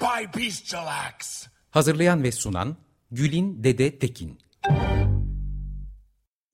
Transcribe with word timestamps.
By. 0.00 0.40
Hazırlayan 1.70 2.22
ve 2.22 2.32
sunan 2.32 2.76
Gülin 3.10 3.64
Dede 3.64 3.98
Tekin. 3.98 4.38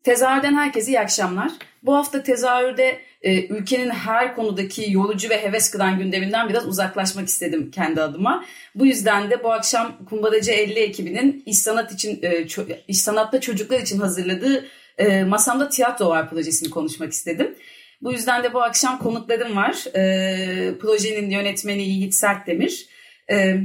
Tezahürden 0.04 0.54
herkese 0.54 0.90
iyi 0.90 1.00
akşamlar. 1.00 1.52
Bu 1.82 1.96
hafta 1.96 2.22
tezahürde 2.22 3.00
e, 3.22 3.46
ülkenin 3.46 3.90
her 3.90 4.36
konudaki 4.36 4.92
yorucu 4.92 5.30
ve 5.30 5.42
heves 5.42 5.70
kıran 5.70 5.98
gündeminden 5.98 6.48
biraz 6.48 6.66
uzaklaşmak 6.66 7.28
istedim 7.28 7.70
kendi 7.70 8.02
adıma. 8.02 8.44
Bu 8.74 8.86
yüzden 8.86 9.30
de 9.30 9.44
bu 9.44 9.52
akşam 9.52 10.04
Kumbaracı 10.08 10.50
50 10.50 10.78
ekibinin 10.78 11.42
iş 11.46 11.58
sanat 11.58 11.92
için 11.92 12.18
e, 12.22 12.46
iş 12.88 13.00
sanatta 13.00 13.40
çocuklar 13.40 13.80
için 13.80 13.98
hazırladığı 13.98 14.66
e, 14.98 15.24
Masamda 15.24 15.68
Tiyatro 15.68 16.08
Var 16.08 16.30
projesini 16.30 16.70
konuşmak 16.70 17.12
istedim. 17.12 17.54
Bu 18.02 18.12
yüzden 18.12 18.44
de 18.44 18.54
bu 18.54 18.62
akşam 18.62 18.98
konuklarım 18.98 19.56
var. 19.56 19.84
E, 19.96 20.78
projenin 20.78 21.30
yönetmeni 21.30 21.82
Yiğit 21.82 22.14
Sertdemir, 22.14 22.86
e, 23.30 23.56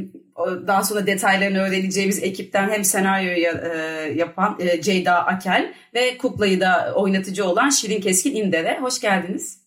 daha 0.67 0.83
sonra 0.83 1.07
detaylarını 1.07 1.59
öğreneceğimiz 1.59 2.23
ekipten 2.23 2.69
hem 2.69 2.83
senaryoyu 2.83 3.47
e, 3.47 3.77
yapan 4.15 4.57
e, 4.59 4.81
Ceyda 4.81 5.25
Akel 5.25 5.73
ve 5.93 6.17
Kukla'yı 6.17 6.59
da 6.59 6.93
oynatıcı 6.95 7.45
olan 7.45 7.69
Şirin 7.69 8.01
Keskin 8.01 8.35
İndere. 8.35 8.79
Hoş 8.81 9.01
geldiniz. 9.01 9.65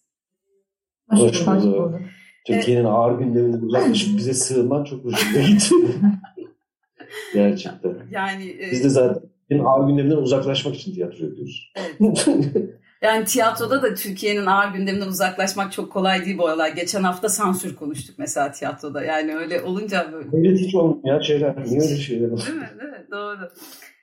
Hoş 1.11 1.47
bulduk. 1.47 2.01
Türkiye'nin 2.47 2.85
evet. 2.85 2.93
ağır 2.95 3.19
gündeminden 3.19 3.61
uzaklaşıp 3.61 4.19
bize 4.19 4.35
sığınman 4.35 4.85
çok 4.85 5.05
hoşuma 5.05 5.47
gitti. 5.47 5.75
Gerçekten. 7.35 7.95
Yani, 8.11 8.51
e... 8.51 8.71
Biz 8.73 8.85
de 8.85 8.89
zaten 8.89 9.59
ağır 9.65 9.89
gündeminden 9.89 10.17
uzaklaşmak 10.17 10.75
için 10.75 10.95
tiyatro 10.95 11.25
yapıyoruz. 11.25 11.73
Evet. 11.77 12.27
Yani 13.03 13.25
tiyatroda 13.25 13.83
da 13.83 13.95
Türkiye'nin 13.95 14.47
ağır 14.47 14.75
gündeminden 14.75 15.07
uzaklaşmak 15.07 15.73
çok 15.73 15.93
kolay 15.93 16.25
değil 16.25 16.39
bu 16.39 16.47
aralar. 16.47 16.69
Geçen 16.69 17.03
hafta 17.03 17.29
sansür 17.29 17.77
konuştuk 17.77 18.19
mesela 18.19 18.53
tiyatroda. 18.53 19.05
Yani 19.05 19.37
öyle 19.37 19.63
olunca 19.63 20.13
böyle. 20.13 20.29
Öyle 20.37 20.55
hiç 20.55 20.75
olmuyor 20.75 21.23
şeyler. 21.23 21.65
Niye 21.65 21.81
öyle 21.81 21.97
şeyler 21.97 22.31
oluyor? 22.31 22.47
Değil 22.47 22.59
mi? 22.59 22.71
Değil 22.81 22.91
mi? 22.91 23.07
Doğru. 23.11 23.51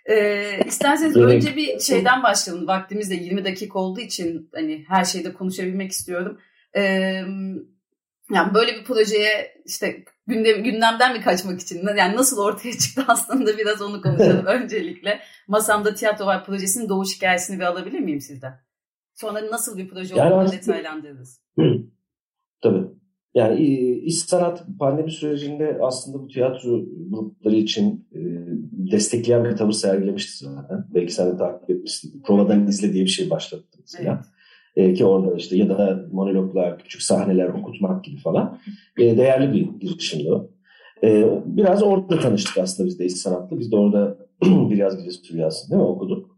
Ee, 0.06 0.60
isterseniz 0.66 1.18
evet. 1.18 1.28
önce 1.28 1.56
bir 1.56 1.80
şeyden 1.80 2.24
başlayalım. 2.24 2.68
Vaktimiz 2.68 3.10
de 3.10 3.16
20 3.16 3.46
dakika 3.46 3.80
olduğu 3.80 4.00
için 4.00 4.50
hani 4.54 4.86
her 4.88 5.06
şeyde 5.06 5.34
konuşabilmek 5.34 5.92
istiyorum. 5.92 6.38
Ee, 6.76 6.82
yani 8.34 8.54
böyle 8.54 8.76
bir 8.76 8.84
projeye 8.84 9.62
işte 9.66 10.04
gündem, 10.28 10.64
gündemden 10.64 11.14
mi 11.14 11.22
kaçmak 11.22 11.62
için 11.62 11.88
yani 11.98 12.16
nasıl 12.16 12.38
ortaya 12.44 12.72
çıktı 12.78 13.06
aslında 13.08 13.58
biraz 13.58 13.82
onu 13.82 14.02
konuşalım 14.02 14.46
öncelikle. 14.46 15.20
Masamda 15.48 15.94
Tiyatro 15.94 16.26
Var 16.26 16.46
projesinin 16.46 16.90
doğuş 16.90 17.16
hikayesini 17.16 17.60
bir 17.60 17.66
alabilir 17.66 18.00
miyim 18.00 18.22
sizden? 18.22 18.65
Sonra 19.16 19.52
nasıl 19.52 19.78
bir 19.78 19.90
proje 19.90 20.16
yani 20.16 20.34
olduğunu 20.34 20.52
detaylandırırız. 20.52 21.42
Tabii. 22.62 22.88
Yani 23.36 23.60
iş 24.04 24.20
sanat 24.20 24.64
pandemi 24.80 25.12
sürecinde 25.12 25.78
aslında 25.82 26.24
bu 26.24 26.28
tiyatro 26.28 26.82
grupları 27.10 27.56
için 27.56 28.08
e, 28.12 28.20
destekleyen 28.92 29.44
bir 29.46 29.56
tavır 29.56 29.72
sergilemişti 29.72 30.46
zaten. 30.46 30.86
Belki 30.94 31.14
sen 31.14 31.34
de 31.34 31.38
takip 31.38 31.70
etmişsin. 31.70 32.22
Provadan 32.22 32.68
izle 32.68 32.94
diye 32.94 33.04
bir 33.04 33.10
şey 33.10 33.30
başlattı 33.30 33.78
mesela. 33.80 34.24
Evet. 34.76 34.90
E, 34.90 34.94
ki 34.94 35.06
orada 35.06 35.36
işte 35.36 35.58
ya 35.58 35.70
da 35.70 36.06
monologlar, 36.12 36.80
küçük 36.80 37.02
sahneler 37.02 37.50
okutmak 37.50 38.04
gibi 38.04 38.18
falan. 38.18 38.60
E, 39.00 39.18
değerli 39.18 39.54
bir 39.54 39.80
girişimdi 39.80 40.34
o. 40.34 40.50
biraz 41.46 41.84
orada 41.84 42.20
tanıştık 42.20 42.58
aslında 42.58 42.88
biz 42.88 43.00
de 43.00 43.06
iş 43.06 43.14
sanatla. 43.14 43.60
Biz 43.60 43.72
de 43.72 43.76
orada 43.76 44.18
bir 44.44 44.78
yaz 44.78 44.98
gecesi 44.98 45.34
rüyası 45.34 45.72
değil 45.72 45.82
mi 45.82 45.88
okuduk. 45.88 46.35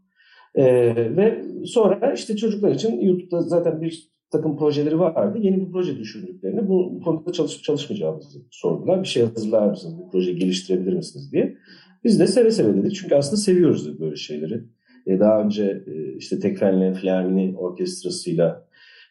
Ee, 0.58 1.16
ve 1.16 1.44
sonra 1.64 2.12
işte 2.12 2.36
çocuklar 2.36 2.70
için 2.70 3.00
YouTube'da 3.00 3.42
zaten 3.42 3.82
bir 3.82 4.08
takım 4.30 4.56
projeleri 4.56 4.98
vardı. 4.98 5.38
Yeni 5.40 5.66
bir 5.66 5.72
proje 5.72 5.98
düşündüklerini 5.98 6.68
bu, 6.68 7.00
konuda 7.04 7.32
çalışıp 7.32 7.64
çalışmayacağımızı 7.64 8.38
sordular. 8.50 9.02
Bir 9.02 9.08
şey 9.08 9.24
hazırlar 9.24 9.66
mısınız? 9.66 9.98
Bu 9.98 10.10
projeyi 10.10 10.36
geliştirebilir 10.36 10.92
misiniz 10.92 11.32
diye. 11.32 11.56
Biz 12.04 12.20
de 12.20 12.26
seve 12.26 12.50
seve 12.50 12.76
dedik. 12.76 12.94
Çünkü 12.94 13.14
aslında 13.14 13.36
seviyoruz 13.36 14.00
böyle 14.00 14.16
şeyleri. 14.16 14.64
Ee, 15.06 15.20
daha 15.20 15.42
önce 15.42 15.84
e, 15.86 16.16
işte 16.16 16.40
Tekfen'le 16.40 16.94
Flermini 16.94 17.58
orkestrasıyla 17.58 18.67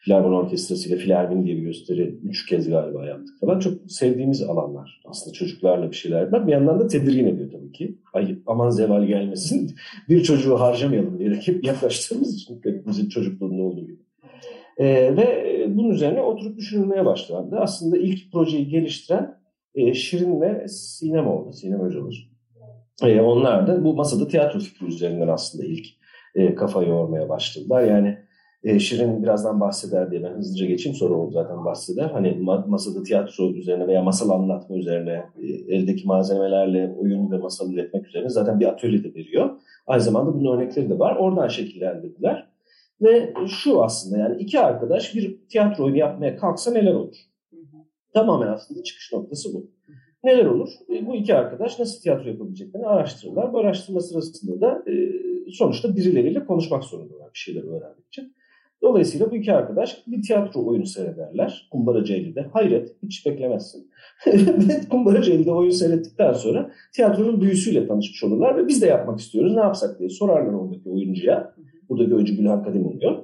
Filarmoni 0.08 0.34
Orkestrası 0.34 0.88
ile 0.88 0.96
Filarmoni 0.96 1.46
diye 1.46 1.56
bir 1.56 1.62
gösteri 1.62 2.18
üç 2.24 2.46
kez 2.46 2.68
galiba 2.68 3.06
yaptık 3.06 3.40
falan. 3.40 3.58
Çok 3.58 3.72
sevdiğimiz 3.88 4.42
alanlar 4.42 5.00
aslında 5.04 5.34
çocuklarla 5.34 5.90
bir 5.90 5.96
şeyler 5.96 6.20
yapmak. 6.20 6.46
Bir 6.46 6.52
yandan 6.52 6.80
da 6.80 6.86
tedirgin 6.86 7.26
ediyor 7.26 7.50
tabii 7.52 7.72
ki. 7.72 7.98
Ay 8.12 8.38
aman 8.46 8.70
zeval 8.70 9.04
gelmesin, 9.04 9.74
bir 10.08 10.22
çocuğu 10.22 10.60
harcamayalım 10.60 11.18
diyerek 11.18 11.48
hep 11.48 11.64
yaklaştığımız 11.64 12.34
için 12.34 12.60
hepimizin 12.64 13.08
çocukluğunda 13.08 13.62
olduğu 13.62 13.86
gibi. 13.86 14.02
Ee, 14.78 15.16
ve 15.16 15.66
bunun 15.68 15.90
üzerine 15.90 16.20
oturup 16.20 16.56
düşünülmeye 16.56 17.04
başlandı. 17.04 17.56
Aslında 17.58 17.98
ilk 17.98 18.32
projeyi 18.32 18.68
geliştiren 18.68 19.34
e, 19.74 19.94
Şirin 19.94 20.40
ve 20.40 20.68
Sinem 20.68 21.26
oldu. 21.26 21.52
Sinem 21.52 21.80
Öcalar. 21.80 22.30
E, 23.02 23.20
onlar 23.20 23.66
da 23.66 23.84
bu 23.84 23.94
masada 23.94 24.28
tiyatro 24.28 24.60
fikri 24.60 24.86
üzerinden 24.86 25.28
aslında 25.28 25.64
ilk 25.64 25.86
e, 26.34 26.54
kafa 26.54 26.82
yormaya 26.82 27.28
başladılar. 27.28 27.82
Yani 27.82 28.27
e, 28.64 28.78
Şirin 28.78 29.22
birazdan 29.22 29.60
bahseder 29.60 30.10
diye 30.10 30.22
ben 30.22 30.30
hızlıca 30.30 30.66
geçeyim 30.66 30.96
sonra 30.96 31.14
o 31.14 31.30
zaten 31.30 31.64
bahseder. 31.64 32.10
Hani 32.10 32.38
masada 32.66 33.02
tiyatro 33.02 33.50
üzerine 33.50 33.86
veya 33.86 34.02
masal 34.02 34.30
anlatma 34.30 34.76
üzerine 34.76 35.24
e, 35.42 35.74
eldeki 35.74 36.06
malzemelerle 36.06 36.94
oyun 36.98 37.30
ve 37.30 37.38
masal 37.38 37.72
üretmek 37.72 38.06
üzerine 38.06 38.28
zaten 38.28 38.60
bir 38.60 38.66
atölye 38.66 39.04
de 39.04 39.14
veriyor. 39.14 39.50
Aynı 39.86 40.02
zamanda 40.02 40.34
bunun 40.34 40.56
örnekleri 40.56 40.90
de 40.90 40.98
var. 40.98 41.16
Oradan 41.16 41.48
şekillendirdiler. 41.48 42.48
Ve 43.02 43.34
şu 43.48 43.82
aslında 43.82 44.18
yani 44.18 44.42
iki 44.42 44.60
arkadaş 44.60 45.14
bir 45.14 45.38
tiyatro 45.48 45.84
oyunu 45.84 45.98
yapmaya 45.98 46.36
kalksa 46.36 46.72
neler 46.72 46.94
olur? 46.94 47.16
Tamamen 48.14 48.46
aslında 48.46 48.82
çıkış 48.82 49.12
noktası 49.12 49.54
bu. 49.54 49.70
Neler 50.24 50.44
olur? 50.44 50.68
E, 50.90 51.06
bu 51.06 51.16
iki 51.16 51.34
arkadaş 51.34 51.78
nasıl 51.78 52.02
tiyatro 52.02 52.28
yapabileceklerini 52.28 52.86
araştırırlar. 52.86 53.52
Bu 53.52 53.58
araştırma 53.58 54.00
sırasında 54.00 54.60
da 54.60 54.82
e, 54.90 55.12
sonuçta 55.50 55.96
birileriyle 55.96 56.44
konuşmak 56.44 56.84
zorundalar 56.84 57.26
bir 57.34 57.38
şeyler 57.38 57.62
öğrenmek 57.62 58.06
için. 58.06 58.34
Dolayısıyla 58.82 59.30
bu 59.30 59.36
iki 59.36 59.52
arkadaş 59.52 60.02
bir 60.06 60.22
tiyatro 60.22 60.66
oyunu 60.66 60.86
seyrederler. 60.86 61.68
Kumbaracı 61.72 62.14
Eli'de. 62.14 62.42
Hayret, 62.52 62.96
hiç 63.02 63.26
beklemezsin. 63.26 63.90
Kumbaracı 64.90 65.32
Eli'de 65.32 65.52
oyun 65.52 65.70
seyrettikten 65.70 66.32
sonra 66.32 66.70
tiyatronun 66.94 67.40
büyüsüyle 67.40 67.86
tanışmış 67.86 68.24
olurlar 68.24 68.56
ve 68.56 68.68
biz 68.68 68.82
de 68.82 68.86
yapmak 68.86 69.20
istiyoruz. 69.20 69.54
Ne 69.54 69.60
yapsak 69.60 69.98
diye 69.98 70.08
sorarlar 70.08 70.52
oradaki 70.52 70.90
oyuncuya. 70.90 71.54
Buradaki 71.88 72.14
oyuncu 72.14 72.36
Gülhan 72.36 72.62
Kadim 72.62 72.86
oluyor. 72.86 73.18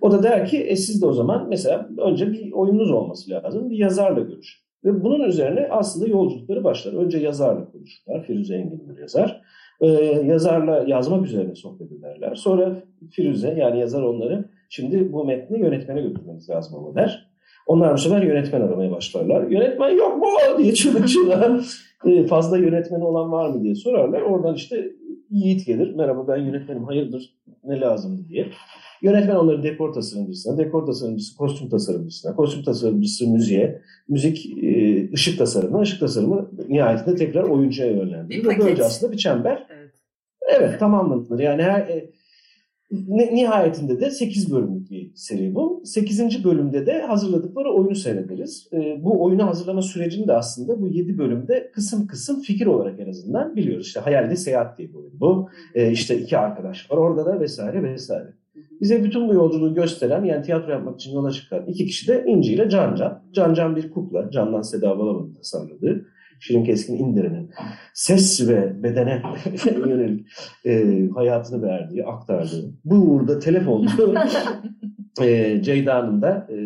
O 0.00 0.12
da 0.12 0.22
der 0.22 0.46
ki 0.46 0.58
e, 0.58 0.76
siz 0.76 1.02
de 1.02 1.06
o 1.06 1.12
zaman 1.12 1.48
mesela 1.48 1.88
önce 1.98 2.32
bir 2.32 2.52
oyununuz 2.52 2.90
olması 2.90 3.30
lazım. 3.30 3.70
Bir 3.70 3.78
yazarla 3.78 4.20
görüş. 4.20 4.62
Ve 4.84 5.04
bunun 5.04 5.20
üzerine 5.28 5.68
aslında 5.70 6.06
yolculukları 6.06 6.64
başlar. 6.64 6.92
Önce 6.92 7.18
yazarla 7.18 7.70
konuşurlar. 7.72 8.24
Firuze 8.26 8.54
Engin 8.54 8.88
bir 8.88 9.00
yazar. 9.00 9.42
Ee, 9.80 9.86
yazarla 10.26 10.84
yazmak 10.86 11.26
üzerine 11.26 11.54
sohbet 11.54 11.92
ederler. 11.92 12.34
Sonra 12.34 12.82
Firuze 13.10 13.54
yani 13.58 13.80
yazar 13.80 14.02
onları 14.02 14.44
Şimdi 14.74 15.12
bu 15.12 15.24
metni 15.24 15.60
yönetmene 15.60 16.02
götürmeniz 16.02 16.50
lazım 16.50 16.78
ama 16.78 16.94
der. 16.94 17.30
Onlar 17.66 17.94
bu 17.94 17.98
sefer 17.98 18.22
yönetmen 18.22 18.60
aramaya 18.60 18.90
başlarlar. 18.90 19.50
Yönetmen 19.50 19.90
yok 19.90 20.18
mu 20.18 20.26
diye 20.58 20.74
çalışırlar. 20.74 21.66
Ee, 22.06 22.26
fazla 22.26 22.58
yönetmeni 22.58 23.04
olan 23.04 23.32
var 23.32 23.50
mı 23.50 23.62
diye 23.62 23.74
sorarlar. 23.74 24.22
Oradan 24.22 24.54
işte 24.54 24.90
Yiğit 25.30 25.66
gelir. 25.66 25.94
Merhaba 25.94 26.28
ben 26.28 26.36
yönetmenim 26.36 26.84
hayırdır 26.84 27.34
ne 27.64 27.80
lazım 27.80 28.26
diye. 28.28 28.46
Yönetmen 29.02 29.34
onları 29.36 29.62
dekor 29.62 29.92
tasarımcısına, 29.92 30.58
dekor 30.58 30.86
tasarımcısı 30.86 31.36
kostüm 31.36 31.68
tasarımcısına, 31.68 32.36
kostüm 32.36 32.62
tasarımcısı 32.62 33.28
müziğe, 33.28 33.82
müzik 34.08 34.58
e, 34.62 35.12
ışık 35.12 35.38
tasarımına, 35.38 35.80
ışık 35.80 36.00
tasarımı 36.00 36.50
nihayetinde 36.68 37.16
tekrar 37.16 37.42
oyuncuya 37.42 37.90
yönlendirir. 37.90 38.44
Ve 38.44 38.58
böylece 38.58 38.84
aslında 38.84 39.12
bir 39.12 39.18
çember 39.18 39.66
evet, 39.70 39.90
evet 40.58 40.80
tamamlanır. 40.80 41.38
Yani 41.38 41.62
her, 41.62 41.80
e, 41.80 42.11
Nihayetinde 43.08 44.00
de 44.00 44.10
8 44.10 44.52
bölümlük 44.52 44.90
bir 44.90 45.12
seri 45.14 45.54
bu. 45.54 45.82
8. 45.84 46.44
bölümde 46.44 46.86
de 46.86 47.02
hazırladıkları 47.02 47.72
oyunu 47.72 47.94
seyrederiz. 47.94 48.68
E, 48.72 49.04
bu 49.04 49.24
oyunu 49.24 49.46
hazırlama 49.46 49.82
sürecini 49.82 50.28
de 50.28 50.32
aslında 50.32 50.80
bu 50.80 50.88
7 50.88 51.18
bölümde 51.18 51.70
kısım 51.74 52.06
kısım 52.06 52.40
fikir 52.40 52.66
olarak 52.66 53.00
en 53.00 53.08
azından 53.08 53.56
biliyoruz. 53.56 53.86
İşte 53.86 54.00
Hayalde 54.00 54.36
Seyahat 54.36 54.78
diye 54.78 54.88
bir 54.88 54.94
oyun 54.94 55.20
bu. 55.20 55.48
E, 55.74 55.90
işte 55.90 56.18
iki 56.18 56.38
arkadaş 56.38 56.90
var 56.90 56.96
orada 56.96 57.26
da 57.26 57.40
vesaire 57.40 57.82
vesaire. 57.82 58.32
bize 58.80 59.04
bütün 59.04 59.28
bu 59.28 59.34
yolculuğu 59.34 59.74
gösteren 59.74 60.24
yani 60.24 60.42
tiyatro 60.42 60.72
yapmak 60.72 60.94
için 60.94 61.12
yola 61.12 61.30
çıkan 61.30 61.66
iki 61.66 61.86
kişi 61.86 62.08
de 62.08 62.24
İnci 62.26 62.52
ile 62.52 62.70
Can 62.70 62.94
Can. 62.94 63.22
Can 63.32 63.54
Can 63.54 63.76
bir 63.76 63.90
kukla. 63.90 64.30
Candan 64.30 64.62
Seda 64.62 64.98
Balaban'ın 64.98 65.34
tasarladığı. 65.34 66.06
Şirin 66.40 66.64
Keskin 66.64 66.98
İndire'nin 66.98 67.50
ses 67.94 68.48
ve 68.48 68.82
bedene 68.82 69.22
yönelik 69.88 70.26
e, 70.66 70.84
hayatını 71.14 71.62
verdiği, 71.62 72.04
aktardığı. 72.04 72.72
Bu 72.84 72.94
uğurda 72.94 73.38
telef 73.38 73.68
oldu. 73.68 74.14
e, 75.22 75.62
Ceyda'nın 75.62 76.22
da 76.22 76.48
e, 76.50 76.56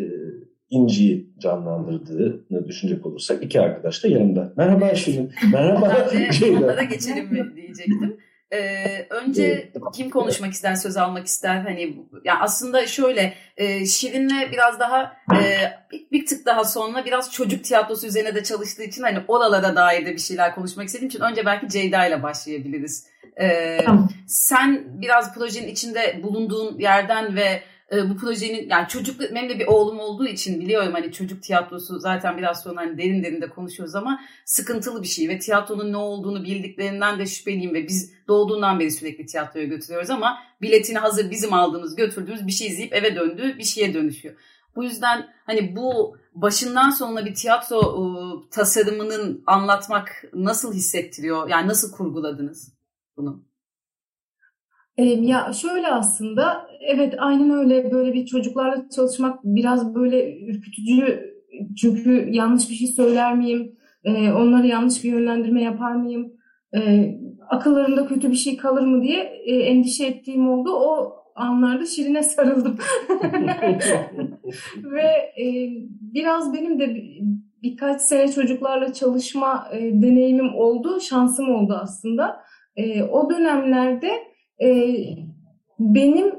İnci'yi 0.69 1.33
canlandırdığını 1.39 2.67
düşünecek 2.67 3.05
olursak 3.05 3.43
iki 3.43 3.61
arkadaş 3.61 4.03
da 4.03 4.07
yanımda. 4.07 4.53
Merhaba 4.57 4.95
Şirin. 4.95 5.31
Merhaba 5.51 6.07
Ceyda. 6.31 6.57
Onlara 6.57 6.83
geçelim 6.83 7.33
mi 7.33 7.55
diyecektim. 7.55 8.17
Ee, 8.53 9.07
önce 9.09 9.71
kim 9.93 10.09
konuşmak 10.09 10.53
ister, 10.53 10.75
söz 10.75 10.97
almak 10.97 11.27
ister? 11.27 11.55
Hani 11.55 11.81
yani 12.23 12.39
aslında 12.41 12.87
şöyle 12.87 13.33
e, 13.57 13.85
Şirin'le 13.85 14.51
biraz 14.51 14.79
daha 14.79 15.17
e, 15.33 15.71
bir, 15.91 16.11
bir 16.11 16.25
tık 16.25 16.45
daha 16.45 16.63
sonra 16.63 17.05
biraz 17.05 17.31
çocuk 17.31 17.63
tiyatrosu 17.63 18.07
üzerine 18.07 18.35
de 18.35 18.43
çalıştığı 18.43 18.83
için 18.83 19.03
hani 19.03 19.19
oralara 19.27 19.75
dair 19.75 20.05
de 20.05 20.13
bir 20.13 20.19
şeyler 20.19 20.55
konuşmak 20.55 20.87
istediğim 20.87 21.09
için 21.09 21.21
önce 21.21 21.45
belki 21.45 21.69
Ceyda 21.69 22.05
ile 22.05 22.23
başlayabiliriz. 22.23 23.07
Ee, 23.41 23.77
tamam. 23.85 24.09
Sen 24.27 25.01
biraz 25.01 25.33
projenin 25.33 25.67
içinde 25.67 26.19
bulunduğun 26.23 26.79
yerden 26.79 27.35
ve 27.35 27.61
e, 27.91 28.09
bu 28.09 28.17
projenin 28.17 28.69
yani 28.69 28.87
çocuk 28.87 29.19
benim 29.19 29.49
de 29.49 29.59
bir 29.59 29.67
oğlum 29.67 29.99
olduğu 29.99 30.27
için 30.27 30.59
biliyorum 30.59 30.93
hani 30.93 31.11
çocuk 31.11 31.43
tiyatrosu 31.43 31.99
zaten 31.99 32.37
biraz 32.37 32.63
sonra 32.63 32.81
hani 32.81 32.97
derin 32.97 33.23
derin 33.23 33.41
de 33.41 33.49
konuşuyoruz 33.49 33.95
ama 33.95 34.21
sıkıntılı 34.45 35.01
bir 35.03 35.07
şey 35.07 35.29
ve 35.29 35.39
tiyatronun 35.39 35.91
ne 35.91 35.97
olduğunu 35.97 36.43
bildiklerinden 36.43 37.19
de 37.19 37.25
şüpheliyim 37.25 37.73
ve 37.73 37.87
biz 37.87 38.13
doğduğundan 38.27 38.79
beri 38.79 38.91
sürekli 38.91 39.25
tiyatroya 39.25 39.65
götürüyoruz 39.65 40.09
ama 40.09 40.39
biletini 40.61 40.97
hazır 40.97 41.31
bizim 41.31 41.53
aldığımız 41.53 41.95
götürdüğümüz 41.95 42.47
bir 42.47 42.51
şey 42.51 42.67
izleyip 42.67 42.93
eve 42.93 43.15
döndüğü 43.15 43.57
bir 43.57 43.63
şeye 43.63 43.93
dönüşüyor. 43.93 44.35
Bu 44.75 44.83
yüzden 44.83 45.27
hani 45.45 45.75
bu 45.75 46.17
başından 46.33 46.89
sonuna 46.89 47.25
bir 47.25 47.35
tiyatro 47.35 47.79
e, 47.79 48.03
tasarımının 48.49 49.43
anlatmak 49.47 50.23
nasıl 50.33 50.73
hissettiriyor? 50.73 51.49
Yani 51.49 51.67
nasıl 51.67 51.91
kurguladınız 51.91 52.73
bunu? 53.17 53.46
Ya 54.97 55.51
şöyle 55.53 55.87
aslında 55.87 56.67
evet 56.81 57.13
aynen 57.17 57.49
öyle 57.49 57.91
böyle 57.91 58.13
bir 58.13 58.25
çocuklarla 58.25 58.89
çalışmak 58.95 59.39
biraz 59.43 59.95
böyle 59.95 60.39
ürkütücü 60.39 61.33
çünkü 61.77 62.29
yanlış 62.31 62.69
bir 62.69 62.75
şey 62.75 62.87
söyler 62.87 63.35
miyim? 63.35 63.75
Onları 64.07 64.67
yanlış 64.67 65.03
bir 65.03 65.11
yönlendirme 65.11 65.61
yapar 65.61 65.95
mıyım? 65.95 66.33
Akıllarında 67.49 68.07
kötü 68.07 68.31
bir 68.31 68.35
şey 68.35 68.57
kalır 68.57 68.81
mı 68.81 69.03
diye 69.03 69.19
e, 69.45 69.55
endişe 69.55 70.05
ettiğim 70.05 70.49
oldu. 70.49 70.71
O 70.71 71.13
anlarda 71.35 71.85
Şirin'e 71.85 72.23
sarıldım. 72.23 72.77
Ve 74.83 75.07
e, 75.43 75.69
biraz 76.01 76.53
benim 76.53 76.79
de 76.79 77.03
birkaç 77.63 78.01
sene 78.01 78.31
çocuklarla 78.31 78.93
çalışma 78.93 79.67
e, 79.73 80.01
deneyimim 80.01 80.55
oldu, 80.55 80.99
şansım 81.01 81.55
oldu 81.55 81.79
aslında. 81.81 82.39
O 83.11 83.29
dönemlerde 83.29 84.11
e, 84.61 84.95
benim 85.79 86.33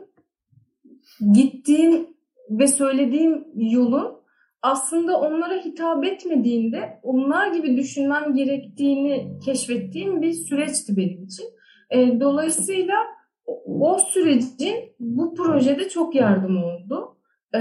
gittiğim 1.33 2.07
ve 2.51 2.67
söylediğim 2.67 3.45
yolun 3.55 4.19
aslında 4.63 5.21
onlara 5.21 5.65
hitap 5.65 6.05
etmediğinde 6.05 7.01
onlar 7.03 7.53
gibi 7.53 7.77
düşünmem 7.77 8.35
gerektiğini 8.35 9.39
keşfettiğim 9.45 10.23
bir 10.23 10.33
süreçti 10.33 10.97
benim 10.97 11.25
için. 11.25 11.45
E, 11.91 12.21
dolayısıyla 12.21 12.95
o 13.67 13.99
sürecin 13.99 14.77
bu 15.01 15.35
projede 15.35 15.89
çok 15.89 16.15
yardım 16.15 16.65
oldu. 16.65 17.17
E, 17.55 17.61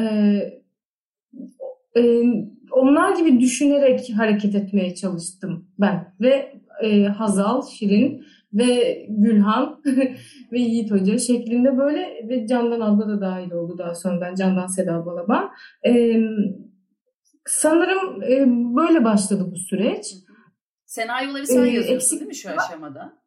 e, 1.98 2.24
onlar 2.72 3.18
gibi 3.18 3.40
düşünerek 3.40 4.14
hareket 4.18 4.56
etmeye 4.56 4.96
çalıştım 4.96 5.68
ben 5.80 6.14
ve 6.22 6.57
e, 6.84 7.04
Hazal, 7.04 7.62
Şirin 7.62 8.26
ve 8.54 9.06
Gülhan 9.10 9.82
ve 10.52 10.60
Yiğit 10.60 10.92
Hoca 10.92 11.18
şeklinde 11.18 11.78
böyle 11.78 12.28
ve 12.30 12.48
Candan 12.48 12.82
abla 12.82 13.08
da 13.08 13.22
dahil 13.22 13.52
oldu 13.52 13.78
daha 13.78 13.96
sonradan 13.96 14.36
Candan 14.36 14.68
Seda 14.68 15.06
Balaban. 15.06 15.52
Ee, 15.86 16.22
sanırım 17.46 18.24
e, 18.24 18.46
böyle 18.76 19.04
başladı 19.04 19.48
bu 19.52 19.56
süreç. 19.56 20.14
Senaryoları 20.86 21.48
sen 21.48 21.64
ee, 21.64 21.70
yazıyorsun 21.70 21.96
eksik, 21.96 22.20
değil 22.20 22.28
mi 22.28 22.36
şu 22.36 22.50
aşamada? 22.50 23.24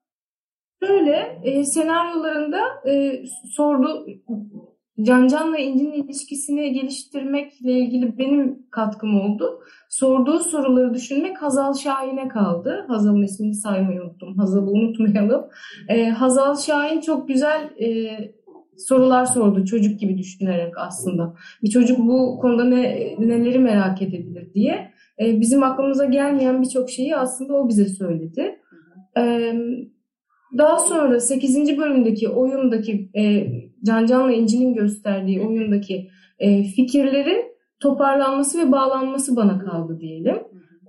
Şöyle 0.84 1.40
e, 1.42 1.64
senaryolarında 1.64 2.60
e, 2.86 3.24
sordu 3.56 4.06
Can 5.02 5.28
Can'la 5.28 5.58
İnci'nin 5.58 5.92
ilişkisini 5.92 6.72
geliştirmekle 6.72 7.72
ilgili 7.72 8.18
benim 8.18 8.66
katkım 8.70 9.20
oldu. 9.20 9.60
Sorduğu 9.88 10.38
soruları 10.38 10.94
düşünmek 10.94 11.42
Hazal 11.42 11.74
Şahin'e 11.74 12.28
kaldı. 12.28 12.84
Hazal'ın 12.88 13.22
ismini 13.22 13.54
saymayı 13.54 14.02
unuttum. 14.02 14.36
Hazal'ı 14.36 14.70
unutmayalım. 14.70 15.44
Ee, 15.88 16.04
Hazal 16.08 16.56
Şahin 16.56 17.00
çok 17.00 17.28
güzel 17.28 17.70
e, 17.80 18.18
sorular 18.76 19.24
sordu 19.24 19.64
çocuk 19.64 20.00
gibi 20.00 20.18
düşünerek 20.18 20.78
aslında. 20.78 21.34
Bir 21.62 21.70
çocuk 21.70 21.98
bu 21.98 22.38
konuda 22.40 22.64
ne, 22.64 23.14
neleri 23.18 23.58
merak 23.58 24.02
edebilir 24.02 24.54
diye. 24.54 24.90
Ee, 25.20 25.40
bizim 25.40 25.62
aklımıza 25.62 26.04
gelmeyen 26.04 26.62
birçok 26.62 26.90
şeyi 26.90 27.16
aslında 27.16 27.54
o 27.54 27.68
bize 27.68 27.84
söyledi. 27.84 28.58
Ee, 29.16 29.54
daha 30.58 30.78
sonra 30.78 31.20
8. 31.20 31.78
bölümdeki 31.78 32.28
oyundaki 32.28 33.10
e, 33.16 33.52
Can 33.84 34.06
Can'la 34.06 34.32
İnci'nin 34.32 34.74
gösterdiği 34.74 35.40
oyundaki 35.40 36.10
e, 36.38 36.64
fikirlerin 36.64 37.44
toparlanması 37.80 38.66
ve 38.66 38.72
bağlanması 38.72 39.36
bana 39.36 39.58
kaldı 39.58 40.00
diyelim. 40.00 40.36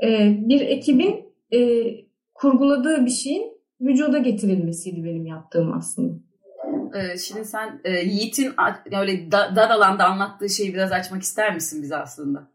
E, 0.03 0.37
bir 0.49 0.61
ekibin 0.61 1.25
e, 1.53 1.59
kurguladığı 2.33 3.05
bir 3.05 3.11
şeyin 3.11 3.51
vücuda 3.81 4.17
getirilmesiydi 4.17 5.03
benim 5.03 5.25
yaptığım 5.25 5.73
aslında. 5.73 6.13
Ee, 6.95 7.17
şimdi 7.17 7.45
sen 7.45 7.81
e, 7.83 7.91
Yiğit'in 7.91 8.53
öyle 8.99 9.31
da, 9.31 9.55
dar 9.55 9.69
alanda 9.69 10.05
anlattığı 10.05 10.49
şeyi 10.49 10.73
biraz 10.73 10.91
açmak 10.91 11.21
ister 11.21 11.53
misin 11.53 11.83
bize 11.83 11.97
aslında? 11.97 12.51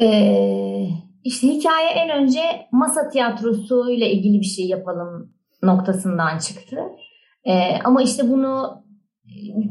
Ee, 0.00 0.88
işte 1.24 1.48
hikaye 1.48 1.88
en 1.88 2.10
önce 2.10 2.40
masa 2.72 3.08
tiyatrosu 3.08 3.90
ile 3.90 4.10
ilgili 4.12 4.40
bir 4.40 4.46
şey 4.46 4.66
yapalım 4.66 5.37
noktasından 5.62 6.38
çıktı. 6.38 6.76
Ee, 7.44 7.78
ama 7.84 8.02
işte 8.02 8.28
bunu 8.28 8.84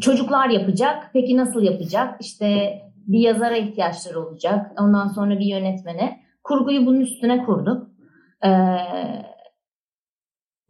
çocuklar 0.01 0.49
yapacak. 0.49 1.09
Peki 1.13 1.37
nasıl 1.37 1.61
yapacak? 1.61 2.21
İşte 2.21 2.79
bir 3.07 3.19
yazara 3.19 3.57
ihtiyaçları 3.57 4.27
olacak. 4.27 4.71
Ondan 4.79 5.07
sonra 5.07 5.39
bir 5.39 5.45
yönetmene. 5.45 6.19
Kurguyu 6.43 6.85
bunun 6.85 6.99
üstüne 6.99 7.45
kurduk. 7.45 7.87
Ee, 8.45 8.49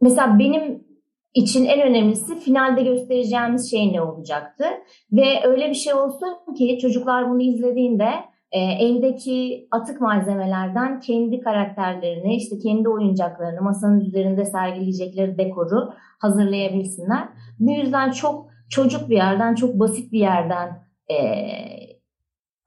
mesela 0.00 0.38
benim 0.38 0.88
için 1.34 1.64
en 1.64 1.80
önemlisi 1.80 2.40
finalde 2.40 2.82
göstereceğimiz 2.82 3.70
şey 3.70 3.92
ne 3.92 4.02
olacaktı. 4.02 4.64
Ve 5.12 5.40
öyle 5.44 5.68
bir 5.68 5.74
şey 5.74 5.94
olsun 5.94 6.54
ki 6.58 6.78
çocuklar 6.82 7.30
bunu 7.30 7.42
izlediğinde 7.42 8.10
e, 8.52 8.60
evdeki 8.60 9.68
atık 9.70 10.00
malzemelerden 10.00 11.00
kendi 11.00 11.40
karakterlerini, 11.40 12.36
işte 12.36 12.58
kendi 12.58 12.88
oyuncaklarını, 12.88 13.62
masanın 13.62 14.00
üzerinde 14.00 14.44
sergileyecekleri 14.44 15.38
dekoru 15.38 15.92
hazırlayabilsinler. 16.18 17.28
Bu 17.58 17.72
yüzden 17.72 18.10
çok 18.10 18.50
çocuk 18.70 19.10
bir 19.10 19.16
yerden, 19.16 19.54
çok 19.54 19.74
basit 19.74 20.12
bir 20.12 20.18
yerden 20.18 20.82
e, 21.10 21.16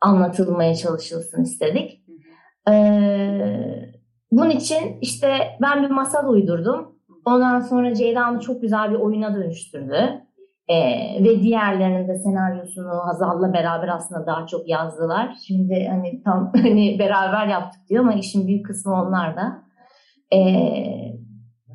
anlatılmaya 0.01 0.75
çalışılsın 0.75 1.43
istedik. 1.43 2.01
E, 2.71 2.73
bunun 4.31 4.49
için 4.49 4.97
işte 5.01 5.57
ben 5.61 5.83
bir 5.83 5.89
masal 5.89 6.29
uydurdum. 6.29 6.95
Ondan 7.25 7.59
sonra 7.59 7.95
Ceyda 7.95 8.39
çok 8.39 8.61
güzel 8.61 8.91
bir 8.91 8.95
oyuna 8.95 9.35
dönüştürdü. 9.35 10.21
Ee, 10.71 11.23
ve 11.23 11.41
diğerlerinin 11.41 12.07
de 12.07 12.17
senaryosunu 12.17 13.05
Hazal'la 13.05 13.53
beraber 13.53 13.87
aslında 13.87 14.25
daha 14.25 14.47
çok 14.47 14.69
yazdılar. 14.69 15.35
Şimdi 15.47 15.87
hani 15.89 16.23
tam 16.23 16.51
hani 16.61 16.99
beraber 16.99 17.47
yaptık 17.47 17.81
diyor 17.89 18.03
ama 18.03 18.13
işin 18.13 18.47
büyük 18.47 18.65
kısmı 18.65 18.93
onlar 18.93 19.35
da. 19.35 19.63
Ee, 20.33 20.91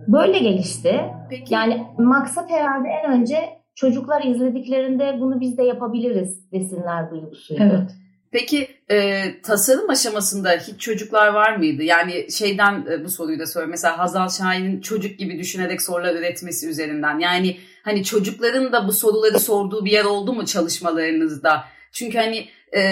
böyle 0.09 0.39
gelişti. 0.39 1.01
Peki. 1.31 1.55
Yani 1.55 1.87
maksat 1.99 2.51
herhalde 2.51 2.89
en 2.89 3.13
önce 3.13 3.37
çocuklar 3.75 4.23
izlediklerinde 4.25 5.17
bunu 5.21 5.41
biz 5.41 5.59
de 5.59 5.63
yapabiliriz 5.63 6.53
desinler 6.53 7.11
duygusuydu. 7.11 7.63
Evet. 7.63 7.91
Peki 8.31 8.69
e, 8.91 9.23
tasarım 9.43 9.91
aşamasında 9.91 10.51
hiç 10.51 10.81
çocuklar 10.81 11.29
var 11.29 11.57
mıydı? 11.57 11.83
Yani 11.83 12.33
şeyden 12.33 12.87
e, 12.91 13.05
bu 13.05 13.09
soruyu 13.09 13.39
da 13.39 13.47
soruyorum. 13.47 13.71
Mesela 13.71 13.99
Hazal 13.99 14.29
Şahin'in 14.29 14.81
çocuk 14.81 15.19
gibi 15.19 15.39
düşünerek 15.39 15.83
sorular 15.83 16.15
üretmesi 16.15 16.69
üzerinden. 16.69 17.19
Yani 17.19 17.57
hani 17.87 18.05
çocukların 18.05 18.73
da 18.73 18.89
bu 18.89 18.93
soruları 18.93 19.41
sorduğu 19.41 19.85
bir 19.85 19.91
yer 19.91 20.05
oldu 20.05 20.33
mu 20.33 20.47
çalışmalarınızda? 20.47 21.65
Çünkü 21.93 22.19
hani 22.19 22.49
e, 22.73 22.83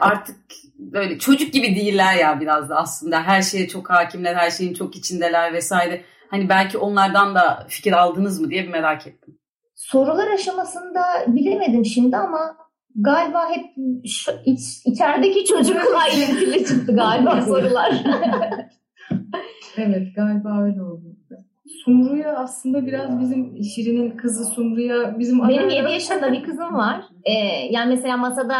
artık 0.00 0.36
böyle 0.78 1.18
çocuk 1.18 1.52
gibi 1.52 1.76
değiller 1.76 2.14
ya 2.14 2.40
biraz 2.40 2.70
da 2.70 2.76
aslında. 2.76 3.22
Her 3.22 3.42
şeye 3.42 3.68
çok 3.68 3.90
hakimler, 3.90 4.34
her 4.34 4.50
şeyin 4.50 4.74
çok 4.74 4.96
içindeler 4.96 5.52
vesaire. 5.52 6.02
Hani 6.30 6.48
belki 6.48 6.78
onlardan 6.78 7.34
da 7.34 7.66
fikir 7.68 7.92
aldınız 7.92 8.40
mı 8.40 8.50
diye 8.50 8.62
bir 8.62 8.68
merak 8.68 9.06
ettim. 9.06 9.38
sorular 9.74 10.30
aşamasında 10.30 11.02
bilemedim 11.26 11.84
şimdi 11.84 12.16
ama 12.16 12.56
galiba 12.96 13.50
hep 13.50 13.64
şu, 14.06 14.32
iç, 14.44 14.60
içerideki 14.84 15.44
çocukla 15.44 16.08
ilintili 16.16 16.66
çıktı 16.66 16.96
galiba 16.96 17.42
sorular. 17.42 18.04
evet 19.76 20.16
galiba 20.16 20.62
öyle 20.62 20.82
oldu. 20.82 21.13
Sumru'ya 21.84 22.36
aslında 22.36 22.86
biraz 22.86 23.20
bizim 23.20 23.64
Şirin'in 23.64 24.10
kızı 24.10 24.44
Sumru'ya 24.44 25.18
bizim 25.18 25.48
Benim 25.48 25.68
7 25.68 25.92
yaşında 25.92 26.32
bir 26.32 26.42
kızım 26.42 26.74
var. 26.74 27.04
Ee, 27.24 27.32
yani 27.70 27.88
mesela 27.88 28.16
masada 28.16 28.56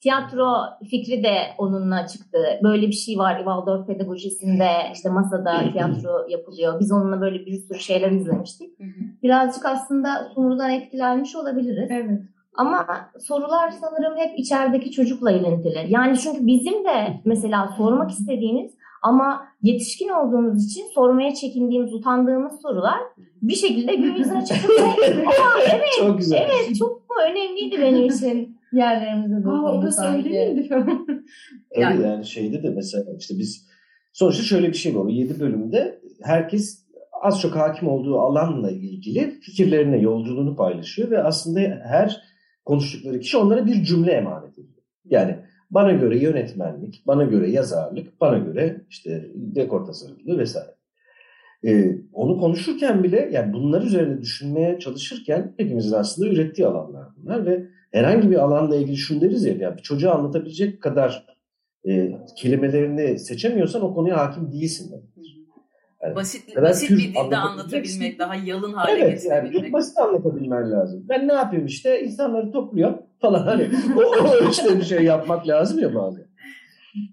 tiyatro 0.00 0.54
fikri 0.90 1.22
de 1.22 1.36
onunla 1.58 2.06
çıktı. 2.06 2.38
Böyle 2.62 2.86
bir 2.86 2.92
şey 2.92 3.18
var 3.18 3.36
Waldorf 3.36 3.86
pedagojisinde 3.86 4.68
işte 4.92 5.08
masada 5.08 5.72
tiyatro 5.72 6.26
yapılıyor. 6.28 6.80
Biz 6.80 6.92
onunla 6.92 7.20
böyle 7.20 7.46
bir 7.46 7.52
sürü 7.52 7.78
şeyler 7.78 8.10
izlemiştik. 8.10 8.78
Birazcık 9.22 9.66
aslında 9.66 10.28
Sumru'dan 10.34 10.70
etkilenmiş 10.70 11.36
olabiliriz. 11.36 11.90
Evet. 11.90 12.20
Ama 12.54 12.86
sorular 13.18 13.70
sanırım 13.70 14.16
hep 14.16 14.38
içerideki 14.38 14.90
çocukla 14.90 15.30
ilintili. 15.30 15.86
Yani 15.88 16.18
çünkü 16.18 16.46
bizim 16.46 16.84
de 16.84 17.20
mesela 17.24 17.74
sormak 17.76 18.10
istediğimiz 18.10 18.72
ama 19.02 19.48
yetişkin 19.62 20.08
olduğumuz 20.08 20.66
için 20.66 20.84
sormaya 20.94 21.34
çekindiğimiz, 21.34 21.94
utandığımız 21.94 22.60
sorular 22.62 22.98
bir 23.42 23.54
şekilde 23.54 23.94
gün 23.94 24.14
yüzüne 24.14 24.44
çıkıp 24.44 24.70
evet, 25.72 25.84
çok 25.98 26.18
güzel. 26.18 26.48
evet 26.50 26.76
çok 26.78 27.02
önemliydi 27.30 27.80
benim 27.80 28.04
için 28.04 28.58
yerlerimizde. 28.72 29.48
Aa, 29.48 29.72
o 29.72 29.82
da 29.82 29.92
söyleyeyim 29.92 30.68
yani, 31.76 32.02
yani 32.02 32.24
şeyde 32.26 32.62
de 32.62 32.70
mesela 32.70 33.04
işte 33.18 33.34
biz 33.38 33.68
sonuçta 34.12 34.42
şöyle 34.42 34.68
bir 34.68 34.76
şey 34.76 34.96
var. 34.96 35.04
O 35.04 35.08
7 35.08 35.40
bölümde 35.40 36.00
herkes 36.22 36.88
az 37.22 37.40
çok 37.40 37.56
hakim 37.56 37.88
olduğu 37.88 38.18
alanla 38.18 38.70
ilgili 38.70 39.40
fikirlerini, 39.40 40.02
yolculuğunu 40.02 40.56
paylaşıyor 40.56 41.10
ve 41.10 41.22
aslında 41.22 41.60
her 41.84 42.22
konuştukları 42.64 43.20
kişi 43.20 43.36
onlara 43.36 43.66
bir 43.66 43.84
cümle 43.84 44.12
emanet 44.12 44.52
ediyor. 44.52 44.82
Yani 45.04 45.36
bana 45.70 45.92
göre 45.92 46.18
yönetmenlik, 46.18 47.02
bana 47.06 47.24
göre 47.24 47.50
yazarlık, 47.50 48.20
bana 48.20 48.38
göre 48.38 48.80
işte 48.90 49.28
dekor 49.34 49.86
tasarımcılığı 49.86 50.38
vesaire. 50.38 50.74
Ee, 51.64 51.98
onu 52.12 52.38
konuşurken 52.38 53.04
bile 53.04 53.28
yani 53.32 53.52
bunlar 53.52 53.82
üzerine 53.82 54.20
düşünmeye 54.20 54.78
çalışırken 54.78 55.54
hepimizin 55.56 55.96
aslında 55.96 56.28
ürettiği 56.28 56.66
alanlar 56.66 57.06
bunlar 57.16 57.46
ve 57.46 57.66
herhangi 57.92 58.30
bir 58.30 58.36
alanla 58.36 58.76
ilgili 58.76 58.96
şunu 58.96 59.20
deriz 59.20 59.44
ya, 59.44 59.54
yani 59.54 59.76
bir 59.76 59.82
çocuğa 59.82 60.14
anlatabilecek 60.14 60.82
kadar 60.82 61.26
e, 61.88 62.12
kelimelerini 62.36 63.18
seçemiyorsan 63.18 63.82
o 63.82 63.94
konuya 63.94 64.16
hakim 64.16 64.52
değilsin. 64.52 64.94
Yani 66.02 66.14
basit 66.14 66.56
basit 66.56 66.90
bir 66.90 67.14
dilde 67.14 67.36
anlatabilmek, 67.36 68.18
daha 68.18 68.34
yalın 68.34 68.72
hale 68.72 69.00
evet, 69.00 69.10
getirebilmek. 69.10 69.52
Evet, 69.52 69.62
yani 69.62 69.72
basit 69.72 69.98
anlatabilmen 69.98 70.70
lazım. 70.70 71.04
Ben 71.08 71.28
ne 71.28 71.32
yapıyorum 71.32 71.66
işte 71.66 72.04
insanları 72.04 72.52
topluyorum 72.52 72.98
falan 73.20 73.42
hani 73.42 73.70
o, 73.96 74.00
o 74.00 74.48
işte 74.50 74.78
bir 74.78 74.84
şey 74.84 75.04
yapmak 75.04 75.48
lazım 75.48 75.78
ya 75.78 75.94
bazen. 75.94 76.24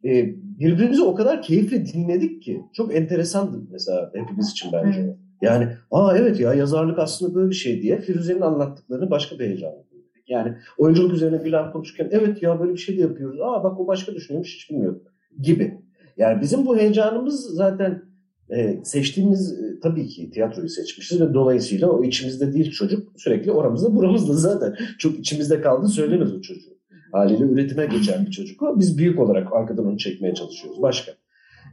Ee, 0.06 0.34
birbirimizi 0.60 1.04
o 1.04 1.16
kadar 1.16 1.42
keyifle 1.42 1.86
dinledik 1.86 2.44
ki 2.44 2.62
çok 2.74 2.96
enteresandı 2.96 3.62
mesela 3.72 4.12
hepimiz 4.14 4.52
için 4.52 4.72
bence. 4.74 5.16
Yani 5.42 5.68
aa 5.92 6.18
evet 6.18 6.40
ya 6.40 6.54
yazarlık 6.54 7.00
aslında 7.00 7.36
böyle 7.36 7.50
bir 7.50 7.56
şey 7.56 7.82
diye 7.82 8.02
Firuze'nin 8.02 8.42
anlattıklarını 8.42 9.12
başka 9.12 9.40
bir 9.40 9.46
heyecanla 9.46 9.86
yani 10.28 10.58
oyunculuk 10.78 11.14
üzerine 11.14 11.38
Gülen 11.38 11.72
konuşurken 11.72 12.10
evet 12.12 12.44
ya 12.44 12.60
böyle 12.60 12.74
bir 12.74 12.78
şey 12.78 12.98
de 12.98 13.02
yapıyoruz. 13.02 13.40
Aa 13.42 13.64
bak 13.64 13.80
o 13.80 13.88
başka 13.88 14.16
düşünüyormuş 14.16 14.56
hiç 14.56 14.70
bilmiyorum 14.70 15.04
gibi. 15.42 15.82
Yani 16.18 16.42
bizim 16.42 16.66
bu 16.66 16.78
heyecanımız 16.78 17.56
zaten 17.56 18.02
e, 18.50 18.80
seçtiğimiz 18.84 19.52
e, 19.52 19.80
tabii 19.80 20.08
ki 20.08 20.32
tiyatroyu 20.32 20.70
seçmişiz 20.70 21.22
ve 21.22 21.34
dolayısıyla 21.34 21.90
o 21.90 22.04
içimizde 22.04 22.54
değil 22.54 22.72
çocuk 22.72 23.20
sürekli 23.20 23.52
oramızda 23.52 23.96
buramızda 23.96 24.34
zaten. 24.50 24.76
Çok 24.98 25.20
içimizde 25.20 25.62
kaldı 25.62 25.88
söylemez 25.88 26.34
o 26.34 26.42
çocuğu. 26.42 26.76
Haliyle 27.12 27.44
üretime 27.44 27.86
geçen 27.86 28.26
bir 28.26 28.32
çocuk 28.32 28.62
o. 28.62 28.80
Biz 28.80 28.98
büyük 28.98 29.20
olarak 29.20 29.54
arkadan 29.54 29.86
onu 29.86 29.98
çekmeye 29.98 30.34
çalışıyoruz. 30.34 30.82
Başka. 30.82 31.12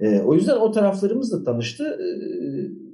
E, 0.00 0.20
o 0.20 0.34
yüzden 0.34 0.56
o 0.56 0.70
taraflarımızla 0.70 1.44
tanıştı 1.44 1.84
e, 1.84 2.06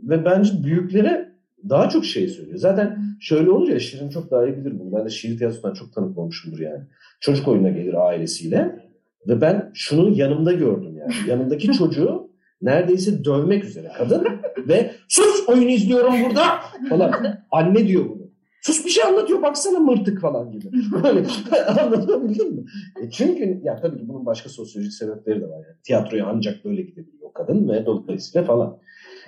ve 0.09 0.25
bence 0.25 0.53
büyüklere 0.65 1.33
daha 1.69 1.89
çok 1.89 2.05
şey 2.05 2.29
söylüyor. 2.29 2.59
Zaten 2.59 2.99
şöyle 3.21 3.51
olur 3.51 3.69
ya 3.69 3.81
Şirin 3.81 4.09
çok 4.09 4.31
daha 4.31 4.47
iyi 4.47 4.57
bilir 4.57 4.81
bunu. 4.81 4.93
Ben 4.93 5.05
de 5.05 5.11
şiir 5.11 5.39
tiyatrosundan 5.39 5.75
çok 5.75 5.93
tanık 5.93 6.19
olmuşumdur 6.19 6.59
yani. 6.59 6.83
Çocuk 7.21 7.49
oyuna 7.49 7.71
gelir 7.71 8.07
ailesiyle 8.09 8.89
ve 9.29 9.41
ben 9.41 9.71
şunu 9.75 10.19
yanımda 10.19 10.53
gördüm 10.53 10.97
yani. 10.97 11.13
Yanımdaki 11.29 11.73
çocuğu 11.73 12.28
neredeyse 12.63 13.25
dövmek 13.25 13.65
üzere 13.65 13.93
kadın 13.99 14.27
ve 14.69 14.91
sus 15.09 15.49
oyun 15.49 15.69
izliyorum 15.69 16.15
burada 16.25 16.43
falan. 16.89 17.13
Anne 17.51 17.89
diyor 17.89 18.05
bunu. 18.09 18.29
Sus 18.63 18.85
bir 18.85 18.91
şey 18.91 19.05
anlatıyor 19.05 19.43
baksana 19.43 19.79
mırtık 19.79 20.21
falan 20.21 20.51
gibi. 20.51 20.71
Böyle 21.03 21.27
anlatabildim 21.81 22.55
mi? 22.55 22.65
E 23.03 23.11
çünkü 23.11 23.61
ya 23.65 23.77
tabii 23.77 23.99
ki 23.99 24.09
bunun 24.09 24.27
başka 24.27 24.49
sosyolojik 24.49 24.93
sebepleri 24.93 25.41
de 25.41 25.49
var. 25.49 25.57
Yani. 25.57 25.77
Tiyatroya 25.85 26.27
ancak 26.27 26.65
böyle 26.65 26.83
gidebiliyor 26.83 27.33
kadın 27.35 27.69
ve 27.69 27.87
dolayısıyla 27.87 28.47
falan. 28.47 28.79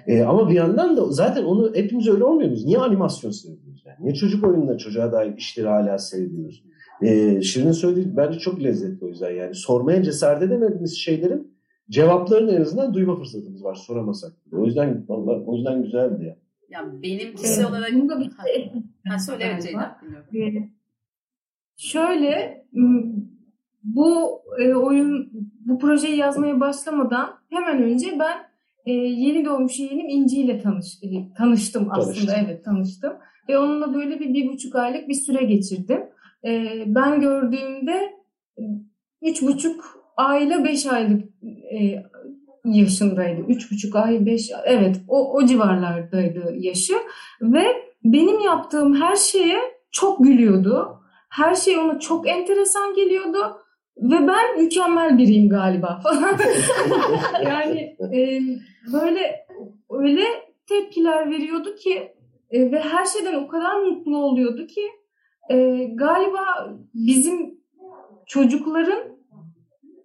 E, 0.07 0.23
ama 0.23 0.51
bir 0.51 0.55
yandan 0.55 0.97
da 0.97 1.11
zaten 1.11 1.45
onu 1.45 1.75
hepimiz 1.75 2.09
öyle 2.09 2.25
olmuyoruz. 2.25 2.65
Niye 2.65 2.79
animasyon 2.79 3.31
seviyoruz? 3.31 3.83
Yani? 3.87 3.97
Niye 4.01 4.15
çocuk 4.15 4.45
oyununda 4.45 4.79
çocuğa 4.79 5.13
dair 5.13 5.37
işleri 5.37 5.69
hala 5.69 5.99
seviyoruz? 5.99 6.65
E, 7.03 7.43
Şirin'in 7.43 7.73
söylediği 7.73 8.17
bence 8.17 8.39
çok 8.39 8.63
lezzetli 8.63 9.05
o 9.05 9.09
yüzden. 9.09 9.31
Yani 9.31 9.55
sormaya 9.55 10.03
cesaret 10.03 10.43
edemediğimiz 10.43 10.99
şeylerin 10.99 11.60
cevaplarını 11.91 12.53
en 12.53 12.61
azından 12.61 12.95
duyma 12.95 13.17
fırsatımız 13.17 13.65
var 13.65 13.75
soramasak. 13.75 14.33
O 14.53 14.65
yüzden 14.65 15.05
vallahi, 15.09 15.45
o 15.47 15.57
yüzden 15.57 15.83
güzeldi 15.83 16.25
ya. 16.25 16.37
Yani 16.71 17.03
benim 17.03 17.35
kişisel 17.35 17.63
evet, 17.63 17.71
olarak... 17.71 17.93
Bunu 17.93 18.09
da 18.09 18.21
bir 18.21 18.25
şey 18.25 18.73
ha, 19.09 19.19
söyle 19.19 19.45
evet 19.45 19.63
Ceyda. 19.63 19.99
Şöyle 21.77 22.65
bu 23.85 24.43
e, 24.59 24.75
oyun 24.75 25.31
bu 25.67 25.79
projeyi 25.79 26.17
yazmaya 26.17 26.61
başlamadan 26.61 27.31
hemen 27.51 27.83
önce 27.83 28.19
ben 28.19 28.39
e, 28.87 28.93
yeni 28.93 29.45
doğmuş 29.45 29.79
yeğenim 29.79 30.09
İnci 30.09 30.41
ile 30.41 30.59
tanış, 30.59 30.99
e, 31.03 31.35
tanıştım 31.35 31.89
aslında. 31.91 32.15
Tanıştım. 32.15 32.35
Evet 32.45 32.65
tanıştım. 32.65 33.13
Ve 33.49 33.59
onunla 33.59 33.95
böyle 33.95 34.21
bir, 34.21 34.35
bir 34.35 34.49
buçuk 34.49 34.77
aylık 34.77 35.09
bir 35.09 35.15
süre 35.15 35.45
geçirdim. 35.45 36.01
E, 36.45 36.85
ben 36.87 37.21
gördüğümde 37.21 38.13
üç 39.23 39.43
buçuk 39.43 40.00
ayla 40.27 40.65
beş 40.65 40.87
aylık 40.87 41.25
e, 41.73 42.03
yaşındaydı. 42.65 43.41
Üç 43.49 43.73
buçuk 43.73 43.97
ay, 43.97 44.27
beş 44.27 44.51
evet 44.65 44.97
o, 45.09 45.33
o 45.33 45.47
civarlardaydı 45.47 46.55
yaşı. 46.59 46.95
Ve 47.43 47.65
benim 48.05 48.41
yaptığım 48.41 48.95
her 48.95 49.17
şeye 49.17 49.59
çok 49.91 50.25
gülüyordu. 50.25 51.01
Her 51.31 51.55
şey 51.55 51.79
ona 51.79 51.99
çok 51.99 52.29
enteresan 52.29 52.95
geliyordu. 52.95 53.39
Ve 53.97 54.29
ben 54.29 54.63
mükemmel 54.63 55.19
biriyim 55.19 55.49
galiba 55.49 56.01
falan. 56.03 56.39
yani 57.45 57.97
e, 58.15 58.41
böyle 58.93 59.47
öyle 59.91 60.25
tepkiler 60.69 61.31
veriyordu 61.31 61.75
ki 61.75 62.13
e, 62.51 62.73
ve 62.73 62.81
her 62.81 63.07
şeyden 63.07 63.35
o 63.35 63.49
kadar 63.49 63.83
mutlu 63.83 64.17
oluyordu 64.17 64.67
ki 64.67 64.83
e, 65.51 65.85
galiba 65.95 66.75
bizim 66.95 67.61
çocukların 68.27 69.20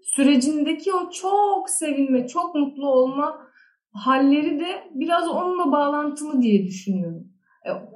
sürecindeki 0.05 0.93
o 0.93 1.09
çok 1.09 1.69
sevinme, 1.69 2.27
çok 2.27 2.55
mutlu 2.55 2.89
olma 2.89 3.47
halleri 3.91 4.59
de 4.59 4.83
biraz 4.91 5.27
onunla 5.27 5.71
bağlantılı 5.71 6.41
diye 6.41 6.65
düşünüyorum. 6.65 7.27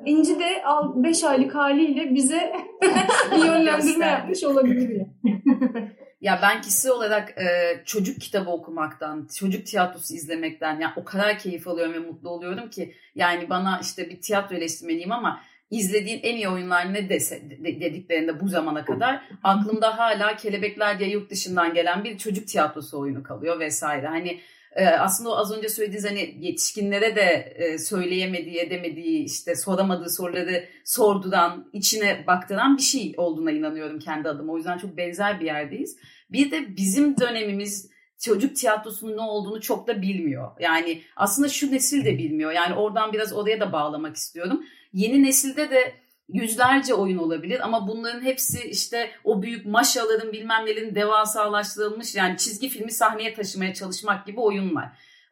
İnci 0.06 0.40
de 0.40 0.64
5 0.96 1.24
aylık 1.24 1.56
haliyle 1.56 2.16
bize 2.16 2.54
bir 3.32 3.46
yönlendirme 3.46 4.06
yapmış 4.06 4.44
olabilir. 4.44 5.02
ya 6.22 6.40
ben 6.42 6.62
kişisel 6.62 6.92
olarak 6.92 7.30
e, 7.30 7.46
çocuk 7.86 8.22
kitabı 8.22 8.50
okumaktan, 8.50 9.28
çocuk 9.40 9.66
tiyatrosu 9.66 10.14
izlemekten 10.14 10.80
ya 10.80 10.94
o 10.96 11.04
kadar 11.04 11.40
keyif 11.40 11.68
alıyorum 11.68 11.94
ve 11.94 12.00
mutlu 12.00 12.30
oluyorum 12.30 12.70
ki 12.70 12.94
yani 13.16 13.50
bana 13.50 13.80
işte 13.82 14.10
bir 14.10 14.22
tiyatro 14.22 14.56
eleştirmeniyim 14.56 15.12
ama 15.12 15.40
izlediğin 15.72 16.20
en 16.24 16.36
iyi 16.36 16.50
oyunlar 16.50 16.94
ne 16.94 17.10
dese 17.10 17.42
dediklerinde 17.60 18.40
bu 18.40 18.50
zamana 18.50 18.86
kadar 18.86 19.22
aklımda 19.44 19.98
hala 19.98 20.36
Kelebekler 20.36 21.00
diye 21.00 21.10
yurt 21.10 21.32
dışından 21.32 21.74
gelen 21.74 22.04
bir 22.04 22.18
çocuk 22.18 22.48
tiyatrosu 22.48 23.00
oyunu 23.00 23.24
kalıyor 23.24 23.60
vesaire. 23.60 24.08
Hani 24.08 24.40
e, 24.76 24.86
aslında 24.86 25.30
o 25.30 25.36
az 25.36 25.58
önce 25.58 25.70
söylediğiniz 25.70 26.10
hani 26.10 26.36
yetişkinlere 26.40 27.16
de 27.16 27.54
e, 27.56 27.78
söyleyemediği, 27.78 28.60
edemediği, 28.60 29.24
işte 29.26 29.56
soramadığı 29.56 30.10
soruları 30.10 30.66
sorduran, 30.86 31.70
içine 31.74 32.24
baktıran 32.28 32.78
bir 32.78 32.82
şey 32.82 33.14
olduğuna 33.18 33.52
inanıyorum 33.52 34.00
kendi 34.00 34.30
adıma. 34.30 34.54
O 34.54 34.58
yüzden 34.58 34.78
çok 34.78 34.98
benzer 34.98 35.40
bir 35.40 35.46
yerdeyiz. 35.46 35.98
Bir 36.32 36.52
de 36.52 36.78
bizim 36.78 37.18
dönemimiz 37.18 37.90
çocuk 38.20 38.56
tiyatrosunun 38.56 39.18
ne 39.18 39.22
olduğunu 39.22 39.62
çok 39.62 39.88
da 39.88 40.02
bilmiyor. 40.02 40.52
Yani 40.60 41.02
aslında 41.16 41.50
şu 41.50 41.72
nesil 41.72 42.06
de 42.06 42.18
bilmiyor. 42.18 42.52
Yani 42.52 42.76
oradan 42.76 43.14
biraz 43.14 43.34
oraya 43.34 43.60
da 43.60 43.72
bağlamak 43.72 44.16
istiyorum. 44.16 44.66
Yeni 44.94 45.24
nesilde 45.24 45.70
de 45.70 45.94
yüzlerce 46.30 46.94
oyun 46.94 47.18
olabilir 47.18 47.60
ama 47.66 47.88
bunların 47.88 48.22
hepsi 48.22 48.70
işte 48.70 49.12
o 49.24 49.42
büyük 49.42 49.66
maşaların 49.66 50.34
bilmem 50.34 50.66
nelerin 50.66 50.96
devasalaştırılmış 50.96 52.16
yani 52.16 52.38
çizgi 52.38 52.70
filmi 52.70 52.92
sahneye 52.92 53.34
taşımaya 53.34 53.74
çalışmak 53.74 54.26
gibi 54.26 54.40
oyunlar. 54.40 54.90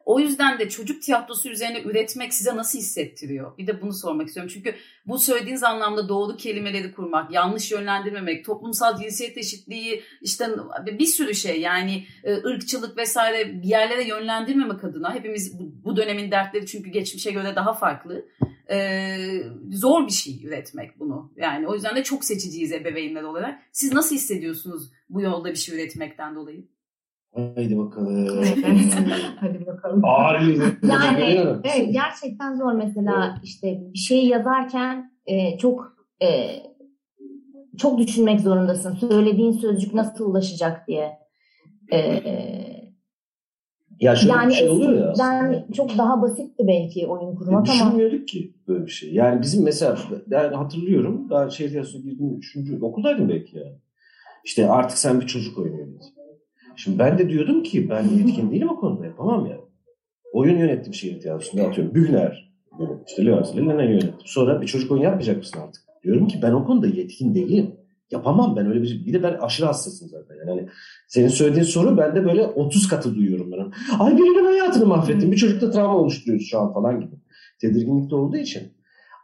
O 0.08 0.20
yüzden 0.20 0.58
de 0.58 0.68
çocuk 0.68 1.02
tiyatrosu 1.02 1.48
üzerine 1.48 1.82
üretmek 1.82 2.34
size 2.34 2.56
nasıl 2.56 2.78
hissettiriyor? 2.78 3.58
Bir 3.58 3.66
de 3.66 3.82
bunu 3.82 3.92
sormak 3.92 4.26
istiyorum. 4.26 4.52
Çünkü 4.54 4.74
bu 5.06 5.18
söylediğiniz 5.18 5.62
anlamda 5.62 6.08
doğru 6.08 6.36
kelimeleri 6.36 6.92
kurmak, 6.92 7.32
yanlış 7.32 7.72
yönlendirmemek, 7.72 8.44
toplumsal 8.44 8.96
cinsiyet 8.96 9.38
eşitliği, 9.38 10.02
işte 10.20 10.48
bir 10.98 11.06
sürü 11.06 11.34
şey 11.34 11.60
yani 11.60 12.06
e, 12.24 12.32
ırkçılık 12.34 12.96
vesaire 12.96 13.62
bir 13.62 13.68
yerlere 13.68 14.04
yönlendirmemek 14.04 14.84
adına 14.84 15.14
hepimiz 15.14 15.58
bu 15.84 15.96
dönemin 15.96 16.30
dertleri 16.30 16.66
çünkü 16.66 16.90
geçmişe 16.90 17.30
göre 17.30 17.56
daha 17.56 17.72
farklı. 17.72 18.28
Ee, 18.70 19.42
zor 19.72 20.06
bir 20.06 20.12
şey 20.12 20.46
üretmek 20.46 21.00
bunu. 21.00 21.32
Yani 21.36 21.68
o 21.68 21.74
yüzden 21.74 21.96
de 21.96 22.02
çok 22.02 22.24
seçiciyiz 22.24 22.72
ebeveynler 22.72 23.22
olarak. 23.22 23.62
Siz 23.72 23.92
nasıl 23.92 24.14
hissediyorsunuz 24.14 24.90
bu 25.10 25.20
yolda 25.22 25.50
bir 25.50 25.56
şey 25.56 25.74
üretmekten 25.74 26.34
dolayı? 26.34 26.64
Haydi 27.34 27.78
bakalım. 27.78 28.26
Hadi 29.40 29.66
bakalım. 29.66 30.04
Ağrıyor. 30.04 30.66
Yani 30.82 31.24
evet, 31.64 31.92
gerçekten 31.92 32.56
zor 32.56 32.72
mesela 32.72 33.40
işte 33.42 33.80
bir 33.94 33.98
şeyi 33.98 34.28
yazarken 34.28 35.12
e, 35.26 35.58
çok 35.58 35.96
e, 36.22 36.28
çok 37.78 37.98
düşünmek 37.98 38.40
zorundasın. 38.40 38.94
Söylediğin 38.94 39.52
sözcük 39.52 39.94
nasıl 39.94 40.30
ulaşacak 40.30 40.88
diye. 40.88 41.18
E, 41.92 41.98
ya 44.00 44.14
yani 44.26 44.54
şey 44.54 44.68
oluyor 44.68 45.16
ya 45.18 45.64
çok 45.76 45.98
daha 45.98 46.22
basitti 46.22 46.66
belki 46.66 47.06
oyun 47.06 47.34
kurmak 47.34 47.52
e, 47.52 47.56
ama. 47.56 47.64
Düşünmüyorduk 47.64 48.28
ki 48.28 48.54
böyle 48.68 48.86
bir 48.86 48.90
şey. 48.90 49.14
Yani 49.14 49.42
bizim 49.42 49.64
mesela 49.64 49.98
yani 50.30 50.56
hatırlıyorum 50.56 51.30
daha 51.30 51.50
şehir 51.50 51.70
tiyatrosuna 51.70 52.02
girdim 52.02 52.36
üçüncü 52.38 52.80
okuldaydım 52.80 53.28
belki 53.28 53.58
yani. 53.58 53.76
İşte 54.44 54.70
artık 54.70 54.98
sen 54.98 55.20
bir 55.20 55.26
çocuk 55.26 55.58
oynuyorsun. 55.58 56.17
Şimdi 56.78 56.98
ben 56.98 57.18
de 57.18 57.30
diyordum 57.30 57.62
ki 57.62 57.90
ben 57.90 58.02
yetkin 58.18 58.50
değilim 58.50 58.68
o 58.68 58.80
konuda 58.80 59.06
yapamam 59.06 59.46
ya. 59.46 59.58
Oyun 60.32 60.58
yönettim 60.58 60.94
şehir 60.94 61.20
tiyatrosunda 61.20 61.64
atıyorum. 61.64 61.94
Bühner 61.94 62.52
yönettim. 62.80 63.04
İşte 63.08 63.26
Leonardo 63.26 63.56
Lennon 63.56 63.82
yönettim. 63.82 64.14
Sonra 64.24 64.60
bir 64.60 64.66
çocuk 64.66 64.90
oyun 64.90 65.02
yapmayacak 65.02 65.36
mısın 65.36 65.60
artık? 65.60 65.82
Diyorum 66.04 66.28
ki 66.28 66.38
ben 66.42 66.52
o 66.52 66.64
konuda 66.64 66.86
yetkin 66.86 67.34
değilim. 67.34 67.74
Yapamam 68.10 68.56
ben 68.56 68.66
öyle 68.66 68.82
bir. 68.82 69.06
Bir 69.06 69.12
de 69.12 69.22
ben 69.22 69.32
aşırı 69.32 69.66
hassasım 69.66 70.08
zaten. 70.08 70.34
Yani 70.34 70.50
hani 70.50 70.68
senin 71.08 71.28
söylediğin 71.28 71.64
soru 71.64 71.96
ben 71.96 72.16
de 72.16 72.24
böyle 72.24 72.46
30 72.46 72.88
katı 72.88 73.14
duyuyorum 73.14 73.52
ben. 73.52 73.72
Ay 73.98 74.16
birinin 74.16 74.44
hayatını 74.44 74.86
mahvettim. 74.86 75.32
Bir 75.32 75.36
çocukta 75.36 75.70
travma 75.70 75.96
oluşturuyoruz 75.96 76.46
şu 76.50 76.58
an 76.58 76.72
falan 76.74 77.00
gibi. 77.00 77.14
Tedirginlikte 77.60 78.14
olduğu 78.14 78.36
için. 78.36 78.62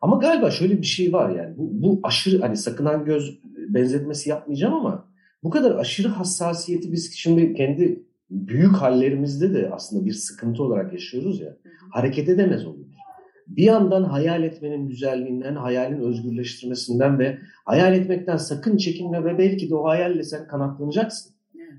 Ama 0.02 0.16
galiba 0.16 0.50
şöyle 0.50 0.78
bir 0.78 0.86
şey 0.86 1.12
var 1.12 1.30
yani. 1.30 1.56
Bu, 1.56 1.82
bu 1.82 2.00
aşırı 2.02 2.40
hani 2.40 2.56
sakınan 2.56 3.04
göz 3.04 3.38
benzetmesi 3.68 4.30
yapmayacağım 4.30 4.74
ama 4.74 5.13
bu 5.44 5.50
kadar 5.50 5.76
aşırı 5.78 6.08
hassasiyeti 6.08 6.92
biz 6.92 7.14
şimdi 7.14 7.54
kendi 7.54 8.02
büyük 8.30 8.76
hallerimizde 8.76 9.54
de 9.54 9.70
aslında 9.72 10.06
bir 10.06 10.12
sıkıntı 10.12 10.62
olarak 10.62 10.92
yaşıyoruz 10.92 11.40
ya. 11.40 11.56
Hareket 11.90 12.28
edemez 12.28 12.66
oluyoruz. 12.66 12.94
Bir 13.46 13.62
yandan 13.62 14.04
hayal 14.04 14.42
etmenin 14.42 14.88
güzelliğinden, 14.88 15.56
hayalin 15.56 16.00
özgürleştirmesinden 16.00 17.18
ve 17.18 17.38
hayal 17.64 17.94
etmekten 17.94 18.36
sakın 18.36 18.76
çekinme 18.76 19.24
ve 19.24 19.38
belki 19.38 19.70
de 19.70 19.74
o 19.74 19.84
hayalle 19.84 20.22
sen 20.22 20.46
kanatlanacaksın. 20.46 21.34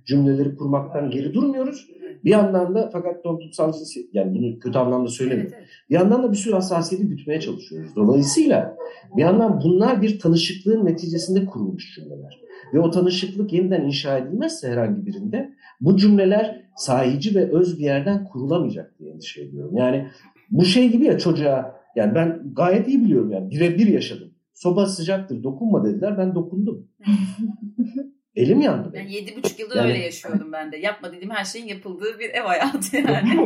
Cümleleri 0.06 0.56
kurmaktan 0.56 1.12
geri 1.12 1.34
durmuyoruz. 1.34 1.88
Bir 2.24 2.30
yandan 2.30 2.76
da 2.76 2.90
fakat 2.94 3.24
toplumsal 3.24 3.74
yani 4.14 4.36
bunu 4.36 4.60
kötü 4.60 4.78
anlamda 4.78 5.10
söylemiyorum. 5.10 5.54
Evet, 5.58 5.68
evet. 5.70 5.90
Bir 5.90 5.96
yandan 5.96 6.24
da 6.24 6.32
bir 6.32 6.38
sürü 6.38 6.54
hassasiyeti 6.54 7.08
gütmeye 7.08 7.40
çalışıyoruz. 7.40 7.96
Dolayısıyla 7.96 8.78
bir 9.18 9.22
yandan 9.22 9.62
bunlar 9.62 10.02
bir 10.02 10.20
tanışıklığın 10.20 10.86
neticesinde 10.86 11.46
kurulmuş 11.46 11.96
cümleler. 11.96 12.40
Ve 12.74 12.80
o 12.80 12.92
tanışıklık 12.92 13.54
yeniden 13.54 13.82
inşa 13.82 14.18
edilmezse 14.18 14.68
herhangi 14.68 15.06
birinde 15.06 15.50
bu 15.82 15.98
cümleler 15.98 16.62
sahici 16.76 17.36
ve 17.36 17.52
öz 17.52 17.80
bir 17.80 17.84
yerden 17.84 18.26
kurulamayacak 18.26 19.00
diye 19.00 19.12
endişe 19.12 19.42
ediyorum. 19.42 19.78
Yani 19.78 20.08
bu 20.52 20.66
şey 20.66 20.92
gibi 20.92 21.06
ya 21.06 21.18
çocuğa 21.18 21.76
yani 21.96 22.16
ben 22.16 22.42
gayet 22.56 22.88
iyi 22.88 23.04
biliyorum 23.04 23.32
yani 23.32 23.52
birebir 23.52 23.88
yaşadım. 23.88 24.32
Soba 24.54 24.86
sıcaktır 24.86 25.44
dokunma 25.44 25.86
dediler 25.86 26.18
ben 26.18 26.36
dokundum. 26.36 26.88
Elim 28.36 28.62
yandı. 28.62 28.92
Ben 28.94 29.08
yedi 29.08 29.36
buçuk 29.36 29.60
yıldır 29.60 29.76
yani, 29.76 29.88
öyle 29.88 29.98
yaşıyordum 29.98 30.52
ben 30.52 30.72
de. 30.72 30.78
Yapma 30.78 31.12
dediğim 31.12 31.30
her 31.30 31.46
şeyin 31.46 31.66
yapıldığı 31.66 32.20
bir 32.20 32.30
ev 32.30 32.42
hayatı 32.42 32.98
yani. 32.98 33.40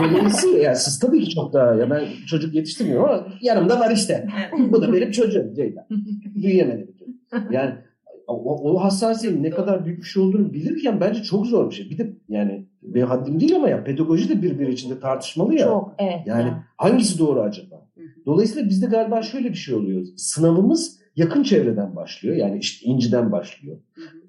Dolayısıyla 0.00 0.58
yani 0.62 0.76
siz 0.76 0.98
tabii 0.98 1.24
ki 1.24 1.34
çok 1.34 1.52
daha 1.52 1.74
ya 1.74 1.90
ben 1.90 2.04
çocuk 2.26 2.54
yetiştirmiyorum 2.54 3.04
ama 3.04 3.26
yanımda 3.40 3.80
var 3.80 3.90
işte. 3.90 4.28
Evet. 4.38 4.72
Bu 4.72 4.82
da 4.82 4.92
benim 4.92 5.10
çocuğum 5.10 5.52
Ceyda. 5.56 5.86
Büyüyemedi. 6.34 6.94
Yani 7.50 7.74
o, 8.26 8.72
o 8.72 8.84
hassasiyetin 8.84 9.42
ne 9.42 9.50
kadar 9.50 9.84
büyük 9.84 9.98
bir 9.98 10.06
şey 10.06 10.22
olduğunu 10.22 10.52
bilirken 10.52 11.00
bence 11.00 11.22
çok 11.22 11.46
zor 11.46 11.70
bir 11.70 11.74
şey. 11.74 11.90
Bir 11.90 11.98
de 11.98 12.12
yani 12.28 12.66
benim 12.82 13.06
haddim 13.06 13.40
değil 13.40 13.56
ama 13.56 13.68
ya 13.68 13.84
pedagoji 13.84 14.28
de 14.28 14.42
birbiri 14.42 14.72
içinde 14.72 15.00
tartışmalı 15.00 15.54
ya. 15.54 15.64
Çok 15.64 15.94
evet. 15.98 16.20
Yani 16.26 16.48
ya. 16.48 16.64
hangisi 16.76 17.18
doğru 17.18 17.40
acaba? 17.40 17.88
Dolayısıyla 18.26 18.68
bizde 18.68 18.86
galiba 18.86 19.22
şöyle 19.22 19.48
bir 19.48 19.54
şey 19.54 19.74
oluyor. 19.74 20.06
Sınavımız 20.16 21.03
yakın 21.16 21.42
çevreden 21.42 21.96
başlıyor. 21.96 22.36
Yani 22.36 22.58
işte 22.58 22.86
inciden 22.86 23.32
başlıyor. 23.32 23.76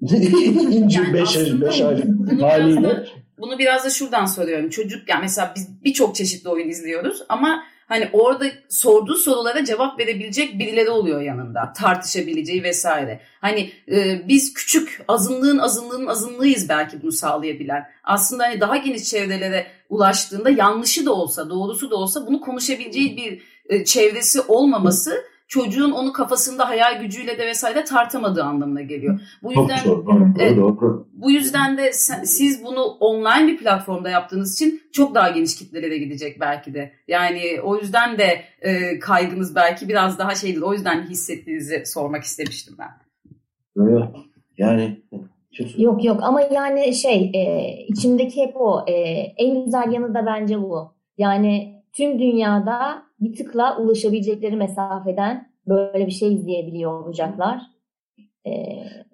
İnci 0.00 0.98
yani 0.98 1.14
beş, 1.14 1.36
beş 1.60 1.80
aylık 1.80 2.42
haliyle. 2.42 3.04
Bunu 3.38 3.58
biraz 3.58 3.84
da 3.84 3.90
şuradan 3.90 4.26
soruyorum. 4.26 4.70
Çocuk 4.70 5.08
yani 5.08 5.20
mesela 5.20 5.52
biz 5.56 5.84
birçok 5.84 6.14
çeşitli 6.14 6.48
oyun 6.48 6.68
izliyoruz 6.68 7.22
ama 7.28 7.62
hani 7.88 8.08
orada 8.12 8.44
sorduğu 8.68 9.14
sorulara 9.14 9.64
cevap 9.64 9.98
verebilecek 9.98 10.58
birileri 10.58 10.90
oluyor 10.90 11.20
yanında. 11.20 11.72
Tartışabileceği 11.76 12.62
vesaire. 12.62 13.20
Hani 13.40 13.72
e, 13.90 14.28
biz 14.28 14.54
küçük 14.54 15.04
azınlığın 15.08 15.58
azınlığın 15.58 16.06
azınlığıyız 16.06 16.68
belki 16.68 17.02
bunu 17.02 17.12
sağlayabilen. 17.12 17.84
Aslında 18.04 18.44
hani 18.44 18.60
daha 18.60 18.76
geniş 18.76 19.04
çevrelere 19.04 19.66
ulaştığında 19.88 20.50
yanlışı 20.50 21.06
da 21.06 21.12
olsa 21.12 21.50
doğrusu 21.50 21.90
da 21.90 21.96
olsa 21.96 22.26
bunu 22.26 22.40
konuşabileceği 22.40 23.16
bir 23.16 23.42
e, 23.68 23.84
çevresi 23.84 24.40
olmaması 24.40 25.24
çocuğun 25.48 25.90
onu 25.90 26.12
kafasında 26.12 26.68
hayal 26.68 27.00
gücüyle 27.00 27.38
de 27.38 27.46
vesaire 27.46 27.84
tartamadığı 27.84 28.42
anlamına 28.42 28.82
geliyor. 28.82 29.20
Bu 29.42 29.52
yüzden 29.52 29.78
e, 30.40 30.56
bu 31.12 31.30
yüzden 31.30 31.78
de 31.78 31.92
siz 32.24 32.64
bunu 32.64 32.82
online 32.82 33.46
bir 33.46 33.58
platformda 33.58 34.10
yaptığınız 34.10 34.54
için 34.54 34.82
çok 34.92 35.14
daha 35.14 35.30
geniş 35.30 35.56
kitlelere 35.56 35.98
gidecek 35.98 36.40
belki 36.40 36.74
de. 36.74 36.92
Yani 37.08 37.42
o 37.62 37.76
yüzden 37.76 38.18
de 38.18 38.44
e, 38.60 38.98
kaygınız 38.98 39.54
belki 39.54 39.88
biraz 39.88 40.18
daha 40.18 40.34
şeydir. 40.34 40.62
O 40.62 40.72
yüzden 40.72 41.02
hissettiğinizi 41.02 41.82
sormak 41.86 42.22
istemiştim 42.22 42.76
ben. 42.78 42.90
Yani 44.58 45.02
Yok 45.76 46.04
yok 46.04 46.20
ama 46.22 46.40
yani 46.40 46.94
şey 46.94 47.30
e, 47.34 47.72
içimdeki 47.88 48.42
hep 48.42 48.60
o 48.60 48.84
e, 48.86 48.92
en 49.36 49.64
güzel 49.64 49.92
yanı 49.92 50.14
da 50.14 50.26
bence 50.26 50.62
bu. 50.62 50.92
Yani 51.18 51.75
tüm 51.96 52.18
dünyada 52.18 53.02
bir 53.20 53.36
tıkla 53.36 53.78
ulaşabilecekleri 53.78 54.56
mesafeden 54.56 55.52
böyle 55.68 56.06
bir 56.06 56.12
şey 56.12 56.34
izleyebiliyor 56.34 57.00
olacaklar. 57.00 57.60
Ee, 58.46 58.50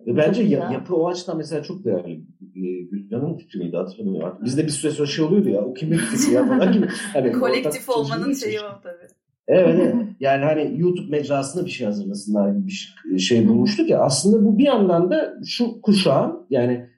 Bence 0.07 0.43
ya, 0.43 0.71
yapı 0.73 0.97
o 0.97 1.09
açıdan 1.09 1.37
mesela 1.37 1.63
çok 1.63 1.85
değerli. 1.85 2.13
Ee, 2.57 2.83
Gülcan'ın 2.83 3.37
fikri 3.37 3.59
miydi 3.59 3.77
hatırlamıyorum 3.77 4.29
artık. 4.29 4.45
Bizde 4.45 4.65
bir 4.65 4.71
süre 4.71 4.93
sonra 4.93 5.07
şey 5.09 5.25
oluyordu 5.25 5.49
ya. 5.49 5.65
O 5.65 5.75
kimin 5.75 5.97
fikrisi 5.97 6.35
ya 6.35 6.47
falan 6.47 6.73
gibi. 6.73 6.89
Hani 7.13 7.33
Kolektif 7.33 7.89
olmanın 7.89 8.33
şeyi 8.33 8.61
o 8.61 8.83
tabii. 8.83 9.13
Evet, 9.49 9.81
evet. 9.81 9.95
Yani 10.21 10.45
hani 10.45 10.81
YouTube 10.81 11.11
mecrasında 11.11 11.67
bir 11.67 11.71
şey 11.71 11.87
hazırlasınlar 11.87 12.53
gibi 12.53 12.67
bir 13.05 13.19
şey 13.19 13.49
bulmuştuk 13.49 13.91
ya. 13.91 14.01
Aslında 14.01 14.45
bu 14.45 14.59
bir 14.59 14.65
yandan 14.65 15.11
da 15.11 15.35
şu 15.47 15.81
kuşağın 15.81 16.47
yani 16.51 16.89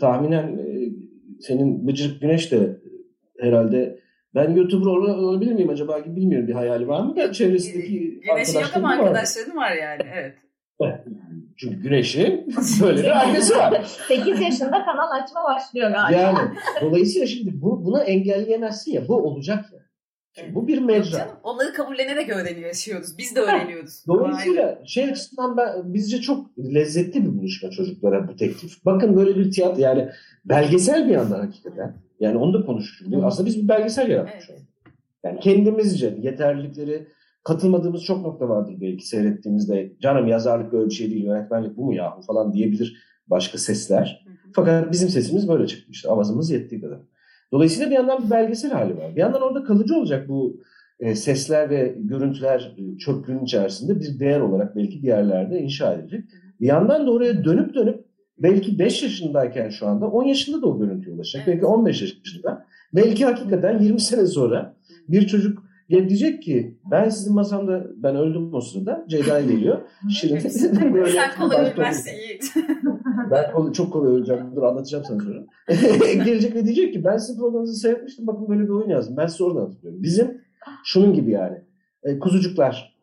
tahminen 0.00 0.58
e, 0.58 0.88
senin 1.40 1.86
Bıcırık 1.86 2.20
Güneş 2.20 2.52
de 2.52 2.80
herhalde 3.38 4.01
ben 4.34 4.50
YouTuber 4.50 4.86
olabilir 4.86 5.52
miyim 5.52 5.70
acaba 5.70 5.98
gibi 5.98 6.16
bilmiyorum 6.16 6.48
bir 6.48 6.52
hayali 6.52 6.88
var 6.88 7.00
mı 7.00 7.16
da 7.16 7.32
çevresindeki 7.32 8.20
Güneşi 8.20 8.56
yok 8.56 8.70
ama 8.74 8.90
arkadaşlarım 8.90 9.56
var 9.56 9.72
yani 9.72 10.02
evet. 10.14 10.34
Çünkü 11.56 11.76
Güneş'in 11.76 12.54
böyle 12.82 13.02
bir 13.02 13.20
ailesi 13.20 13.56
var. 13.56 13.84
8 14.08 14.40
yaşında 14.40 14.84
kanal 14.84 15.22
açma 15.22 15.44
başlıyor 15.44 15.90
galiba. 15.90 16.20
Yani 16.20 16.38
dolayısıyla 16.80 17.26
şimdi 17.26 17.62
bu, 17.62 17.84
bunu 17.84 18.02
engelleyemezsin 18.02 18.92
ya 18.92 19.08
bu 19.08 19.14
olacak 19.16 19.64
ya. 19.72 19.78
Evet. 20.36 20.54
Bu 20.54 20.68
bir 20.68 20.78
mecra. 20.78 21.18
Canım, 21.18 21.34
onları 21.42 21.72
kabullenerek 21.72 22.28
öğreniyor, 22.28 22.66
yaşıyoruz. 22.66 23.18
Biz 23.18 23.36
de 23.36 23.40
öğreniyoruz. 23.40 24.04
Dolayısıyla 24.06 24.66
Aynen. 24.66 24.84
şey 24.84 25.04
açısından 25.04 25.56
ben, 25.56 25.94
bizce 25.94 26.20
çok 26.20 26.58
lezzetli 26.58 27.24
bir 27.24 27.38
buluşma 27.38 27.70
çocuklara 27.70 28.28
bu 28.28 28.36
teklif. 28.36 28.84
Bakın 28.84 29.16
böyle 29.16 29.36
bir 29.36 29.50
tiyatro 29.50 29.80
yani 29.80 30.08
belgesel 30.44 31.08
bir 31.08 31.12
yandan 31.12 31.40
hakikaten. 31.40 31.96
Yani 32.20 32.38
onu 32.38 32.54
da 32.54 32.66
konuşuyoruz. 32.66 33.24
Aslında 33.24 33.46
biz 33.46 33.62
bir 33.62 33.68
belgesel 33.68 34.10
yaratmış 34.10 34.50
evet. 34.50 34.62
Yani 35.24 35.40
kendimizce 35.40 36.18
yeterlilikleri 36.22 37.06
katılmadığımız 37.44 38.04
çok 38.04 38.22
nokta 38.22 38.48
vardır 38.48 38.74
belki 38.80 39.08
seyrettiğimizde. 39.08 39.92
Canım 40.00 40.28
yazarlık 40.28 40.72
böyle 40.72 40.86
bir 40.86 40.94
şey 40.94 41.10
değil, 41.10 41.24
yönetmenlik 41.24 41.76
bu 41.76 41.84
mu 41.84 41.94
yahu 41.94 42.22
falan 42.22 42.52
diyebilir 42.52 43.02
başka 43.26 43.58
sesler. 43.58 44.26
Fakat 44.54 44.92
bizim 44.92 45.08
sesimiz 45.08 45.48
böyle 45.48 45.66
çıkmıştı. 45.66 46.10
Avazımız 46.10 46.50
yettiği 46.50 46.80
kadar. 46.80 46.98
Dolayısıyla 47.52 47.90
bir 47.90 47.94
yandan 47.94 48.24
bir 48.24 48.30
belgesel 48.30 48.70
hali 48.70 48.96
var. 48.96 49.16
Bir 49.16 49.20
yandan 49.20 49.42
orada 49.42 49.64
kalıcı 49.64 49.96
olacak 49.96 50.28
bu 50.28 50.60
e, 51.00 51.14
sesler 51.14 51.70
ve 51.70 51.94
görüntüler 51.98 52.74
e, 52.78 52.98
çöplüğün 52.98 53.44
içerisinde 53.44 54.00
bir 54.00 54.18
değer 54.20 54.40
olarak 54.40 54.76
belki 54.76 55.02
bir 55.02 55.08
yerlerde 55.08 55.60
inşa 55.60 55.94
edilecek. 55.94 56.24
Bir 56.60 56.66
yandan 56.66 57.06
da 57.06 57.12
oraya 57.12 57.44
dönüp 57.44 57.74
dönüp 57.74 58.04
belki 58.38 58.78
5 58.78 59.02
yaşındayken 59.02 59.68
şu 59.68 59.86
anda 59.86 60.06
10 60.06 60.24
yaşında 60.24 60.62
da 60.62 60.66
o 60.66 60.78
görüntüye 60.78 61.16
ulaşacak. 61.16 61.46
Belki 61.46 61.66
15 61.66 62.02
yaşında 62.02 62.66
Belki 62.94 63.24
hakikaten 63.24 63.78
20 63.78 64.00
sene 64.00 64.26
sonra 64.26 64.76
bir 65.08 65.26
çocuk 65.26 65.62
gelip 65.88 66.08
diyecek 66.08 66.42
ki 66.42 66.78
ben 66.90 67.08
sizin 67.08 67.34
masamda 67.34 67.86
ben 67.96 68.16
öldüm 68.16 68.54
o 68.54 68.60
sırada. 68.60 69.04
Ceyda 69.08 69.40
geliyor. 69.40 69.78
Şirin 70.10 70.38
Sen 70.38 71.30
kolay 71.38 71.72
ölmezsin 71.72 72.10
Yiğit. 72.10 72.54
ben 73.30 73.52
kolay, 73.52 73.72
çok 73.72 73.92
kolay 73.92 74.12
öleceğim. 74.12 74.56
Dur 74.56 74.62
anlatacağım 74.62 75.04
sana 75.04 75.20
sonra. 75.20 75.44
Gelecek 76.24 76.54
ve 76.54 76.64
diyecek 76.64 76.92
ki 76.92 77.04
ben 77.04 77.16
sizin 77.16 77.40
programınızı 77.40 77.80
seyretmiştim. 77.80 78.26
Bakın 78.26 78.48
böyle 78.48 78.62
bir 78.62 78.68
oyun 78.68 78.88
yazdım. 78.88 79.16
Ben 79.16 79.26
size 79.26 79.44
oradan 79.44 79.60
hatırlıyorum. 79.60 80.02
Bizim 80.02 80.40
şunun 80.84 81.14
gibi 81.14 81.30
yani. 81.30 81.58
E, 82.02 82.18
kuzucuklar 82.18 82.96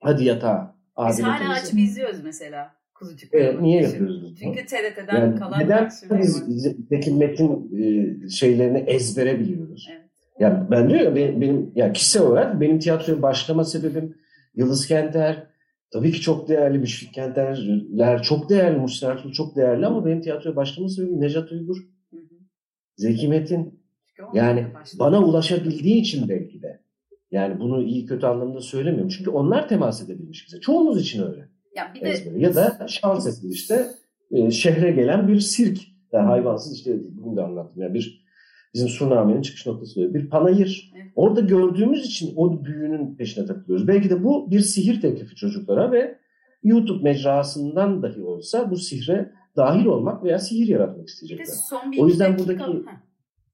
hadi 0.00 0.24
yatağa. 0.24 0.76
Biz 1.08 1.22
hala 1.22 1.52
açıp 1.52 1.78
izliyoruz 1.78 2.24
mesela. 2.24 2.72
Kuzucukları. 2.94 3.42
E, 3.42 3.62
niye 3.62 3.82
yapıyoruz 3.82 4.22
bunu? 4.22 4.34
Çünkü 4.34 4.66
TRT'den 4.66 5.20
Yani 5.20 5.38
kalan 5.38 5.60
neden 5.60 5.90
biz. 6.18 6.42
Zeki 6.90 7.10
Metin 7.14 7.70
e, 7.78 8.28
şeylerini 8.28 8.78
ezbere 8.78 9.40
biliyoruz? 9.40 9.88
Evet. 9.92 10.02
Yani 10.38 10.70
ben 10.70 10.90
diyor 10.90 11.00
ya 11.00 11.16
benim, 11.16 11.40
benim 11.40 11.72
ya 11.74 11.92
kişisel 11.92 12.22
olarak 12.22 12.60
benim 12.60 12.78
tiyatroya 12.78 13.22
başlama 13.22 13.64
sebebim 13.64 14.14
Yıldız 14.54 14.86
Kenter 14.86 15.46
tabii 15.92 16.12
ki 16.12 16.20
çok 16.20 16.48
değerli 16.48 16.78
Müşfik 16.78 17.14
Kenterler 17.14 18.22
çok 18.22 18.50
değerli 18.50 18.78
Muhsin 18.78 19.06
Ertuğrul 19.06 19.32
çok 19.32 19.56
değerli 19.56 19.86
ama 19.86 20.06
benim 20.06 20.20
tiyatroya 20.20 20.56
başlama 20.56 20.88
sebebim 20.88 21.20
Necat 21.20 21.52
Uygur, 21.52 21.76
Hı 22.10 22.16
hı. 22.16 22.20
Zeki 22.96 23.28
Metin 23.28 23.82
yani 24.34 24.66
bana 24.98 25.24
ulaşabildiği 25.24 26.00
için 26.00 26.28
belki 26.28 26.62
de. 26.62 26.82
Yani 27.30 27.60
bunu 27.60 27.82
iyi 27.82 28.06
kötü 28.06 28.26
anlamda 28.26 28.60
söylemiyorum. 28.60 29.08
Çünkü 29.08 29.30
onlar 29.30 29.68
temas 29.68 30.02
edebilmiş 30.02 30.46
bize. 30.46 30.60
Çoğumuz 30.60 31.00
için 31.00 31.22
öyle. 31.22 31.48
ya 31.76 31.92
bir 31.94 32.00
de. 32.00 32.32
Ya 32.36 32.54
da 32.54 32.86
şans 32.88 33.26
eseri 33.26 33.50
işte 33.50 33.86
şehre 34.50 34.90
gelen 34.90 35.28
bir 35.28 35.40
sirk. 35.40 35.78
Yani 36.12 36.26
hayvansız 36.26 36.76
işte 36.76 36.98
bugün 37.10 37.36
de 37.36 37.42
anlattım. 37.42 37.82
Yani 37.82 37.94
bir 37.94 38.21
bizim 38.74 38.88
Surnamen'in 38.88 39.42
çıkış 39.42 39.66
noktası 39.66 40.00
oluyor. 40.00 40.14
Bir 40.14 40.28
panayır. 40.28 40.92
Orada 41.16 41.40
gördüğümüz 41.40 42.06
için 42.06 42.32
o 42.36 42.64
büyünün 42.64 43.14
peşine 43.16 43.46
takılıyoruz. 43.46 43.88
Belki 43.88 44.10
de 44.10 44.24
bu 44.24 44.50
bir 44.50 44.60
sihir 44.60 45.00
teklifi 45.00 45.34
çocuklara 45.36 45.92
ve 45.92 46.18
YouTube 46.62 47.02
mecrasından 47.02 48.02
dahi 48.02 48.22
olsa 48.22 48.70
bu 48.70 48.76
sihre 48.76 49.32
dahil 49.56 49.84
olmak 49.86 50.24
veya 50.24 50.38
sihir 50.38 50.68
yaratmak 50.68 51.08
isteyecekler. 51.08 51.44
O 52.00 52.08
yüzden 52.08 52.38
buradaki- 52.38 52.58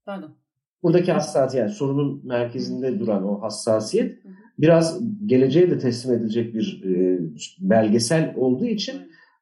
Pardon. 0.05 0.31
Buradaki 0.83 1.11
hassasiyet 1.11 1.65
yani 1.65 1.75
sorunun 1.75 2.21
merkezinde 2.27 2.99
duran 2.99 3.27
o 3.27 3.41
hassasiyet 3.41 4.19
biraz 4.59 4.99
geleceğe 5.25 5.71
de 5.71 5.77
teslim 5.79 6.13
edilecek 6.15 6.53
bir 6.53 6.83
e, 6.85 7.19
belgesel 7.59 8.33
olduğu 8.37 8.65
için 8.65 8.95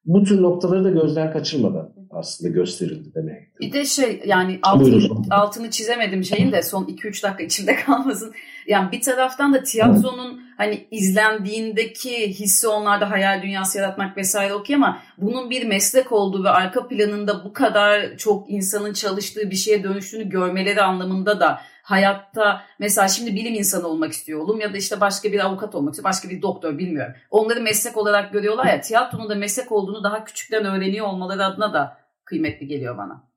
bu 0.07 0.23
tür 0.23 0.41
noktaları 0.41 0.83
da 0.83 0.89
gözden 0.89 1.33
kaçırmadan 1.33 1.89
aslında 2.11 2.53
gösterildi 2.53 3.09
demek. 3.15 3.59
Bir 3.59 3.73
de 3.73 3.85
şey 3.85 4.21
yani 4.25 4.59
altını, 4.63 4.93
Buyurun. 4.93 5.25
altını 5.29 5.69
çizemedim 5.69 6.23
şeyin 6.23 6.51
de 6.51 6.63
son 6.63 6.83
2-3 6.83 7.23
dakika 7.23 7.43
içimde 7.43 7.75
kalmasın. 7.85 8.33
Yani 8.67 8.91
bir 8.91 9.01
taraftan 9.01 9.53
da 9.53 9.63
tiyatronun 9.63 10.46
hani 10.57 10.87
izlendiğindeki 10.91 12.29
hissi 12.29 12.67
onlarda 12.67 13.11
hayal 13.11 13.41
dünyası 13.41 13.77
yaratmak 13.77 14.17
vesaire 14.17 14.53
okey 14.53 14.75
ama 14.75 15.01
bunun 15.17 15.49
bir 15.49 15.65
meslek 15.65 16.11
olduğu 16.11 16.43
ve 16.43 16.49
arka 16.49 16.87
planında 16.87 17.45
bu 17.45 17.53
kadar 17.53 18.17
çok 18.17 18.49
insanın 18.49 18.93
çalıştığı 18.93 19.51
bir 19.51 19.55
şeye 19.55 19.83
dönüştüğünü 19.83 20.29
görmeleri 20.29 20.81
anlamında 20.81 21.39
da 21.39 21.61
hayatta 21.83 22.61
mesela 22.79 23.07
şimdi 23.07 23.35
bilim 23.35 23.53
insanı 23.53 23.87
olmak 23.87 24.11
istiyor 24.11 24.39
oğlum 24.39 24.59
ya 24.59 24.73
da 24.73 24.77
işte 24.77 25.01
başka 25.01 25.31
bir 25.31 25.45
avukat 25.45 25.75
olmak 25.75 25.93
istiyor, 25.93 26.09
başka 26.09 26.29
bir 26.29 26.41
doktor 26.41 26.77
bilmiyorum. 26.77 27.13
Onları 27.31 27.61
meslek 27.61 27.97
olarak 27.97 28.33
görüyorlar 28.33 28.65
ya 28.65 28.81
tiyatronun 28.81 29.29
da 29.29 29.35
meslek 29.35 29.71
olduğunu 29.71 30.03
daha 30.03 30.23
küçükten 30.23 30.65
öğreniyor 30.65 31.07
olmaları 31.07 31.45
adına 31.45 31.73
da 31.73 31.97
kıymetli 32.25 32.67
geliyor 32.67 32.97
bana. 32.97 33.27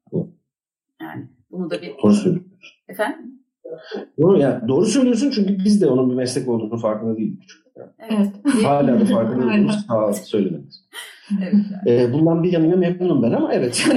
Yani 1.01 1.29
bunu 1.51 1.71
da 1.71 1.83
bir 1.83 1.95
efendim 2.89 3.40
Doğru, 4.21 4.39
yani 4.39 4.69
doğru 4.69 4.87
söylüyorsun 4.87 5.31
çünkü 5.31 5.65
biz 5.65 5.81
de 5.81 5.87
onun 5.87 6.11
bir 6.11 6.15
meslek 6.15 6.49
olduğunu 6.49 6.79
farkında 6.79 7.17
değildik. 7.17 7.51
evet. 8.11 8.29
Hala 8.65 9.01
da 9.01 9.05
farkında 9.05 9.47
olduğumuz 9.47 9.87
sağ 9.89 10.13
söylememiz. 10.13 10.85
evet. 11.43 11.55
Ee, 11.87 12.13
bundan 12.13 12.43
bir 12.43 12.53
yanıyla 12.53 12.77
memnunum 12.77 13.23
ben 13.23 13.33
ama 13.33 13.55
evet 13.55 13.87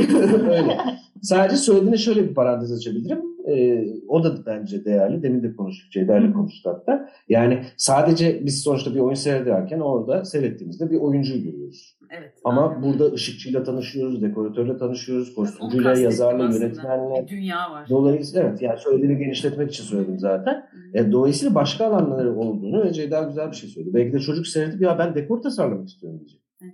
öyle. 0.49 0.77
Sadece 1.23 1.57
söylediğine 1.57 1.97
şöyle 1.97 2.29
bir 2.29 2.33
parantez 2.33 2.71
açabilirim. 2.71 3.19
Ee, 3.47 3.85
o 4.07 4.23
da 4.23 4.45
bence 4.45 4.85
değerli. 4.85 5.23
Demin 5.23 5.43
de 5.43 5.55
konuştuk. 5.55 5.91
Ceyda 5.91 6.17
ile 6.17 6.33
konuştuk 6.33 6.73
hatta. 6.73 7.09
Yani 7.29 7.63
sadece 7.77 8.45
biz 8.45 8.61
sonuçta 8.61 8.95
bir 8.95 8.99
oyun 8.99 9.15
seyrederken 9.15 9.79
orada 9.79 10.25
seyrettiğimizde 10.25 10.91
bir 10.91 10.97
oyuncuyu 10.97 11.43
görüyoruz. 11.43 11.97
evet. 12.17 12.33
Ama 12.43 12.69
aynen. 12.69 12.83
burada 12.83 13.05
ışıkçıyla 13.13 13.63
tanışıyoruz, 13.63 14.21
dekoratörle 14.21 14.77
tanışıyoruz, 14.77 15.35
kostümcüyle, 15.35 15.99
yazarla, 15.99 16.45
aslında. 16.45 16.65
yönetmenle. 16.65 17.23
Bir 17.23 17.27
dünya 17.27 17.71
var. 17.71 17.89
Dolayısıyla 17.89 18.47
evet 18.49 18.61
yani 18.61 18.79
söylediğini 18.79 19.17
genişletmek 19.17 19.71
için 19.71 19.83
söyledim 19.83 20.19
zaten. 20.19 20.69
E, 20.93 21.11
dolayısıyla 21.11 21.55
başka 21.55 21.85
alanları 21.85 22.35
olduğunu 22.35 22.83
ve 22.83 22.93
Ceyda 22.93 23.23
güzel 23.23 23.51
bir 23.51 23.55
şey 23.55 23.69
söyledi. 23.69 23.93
Belki 23.93 24.13
de 24.13 24.19
çocuk 24.19 24.47
seyredip 24.47 24.81
ya 24.81 24.99
ben 24.99 25.15
dekor 25.15 25.41
tasarlamak 25.41 25.87
istiyorum 25.87 26.19
diyecek. 26.19 26.41
Evet. 26.61 26.73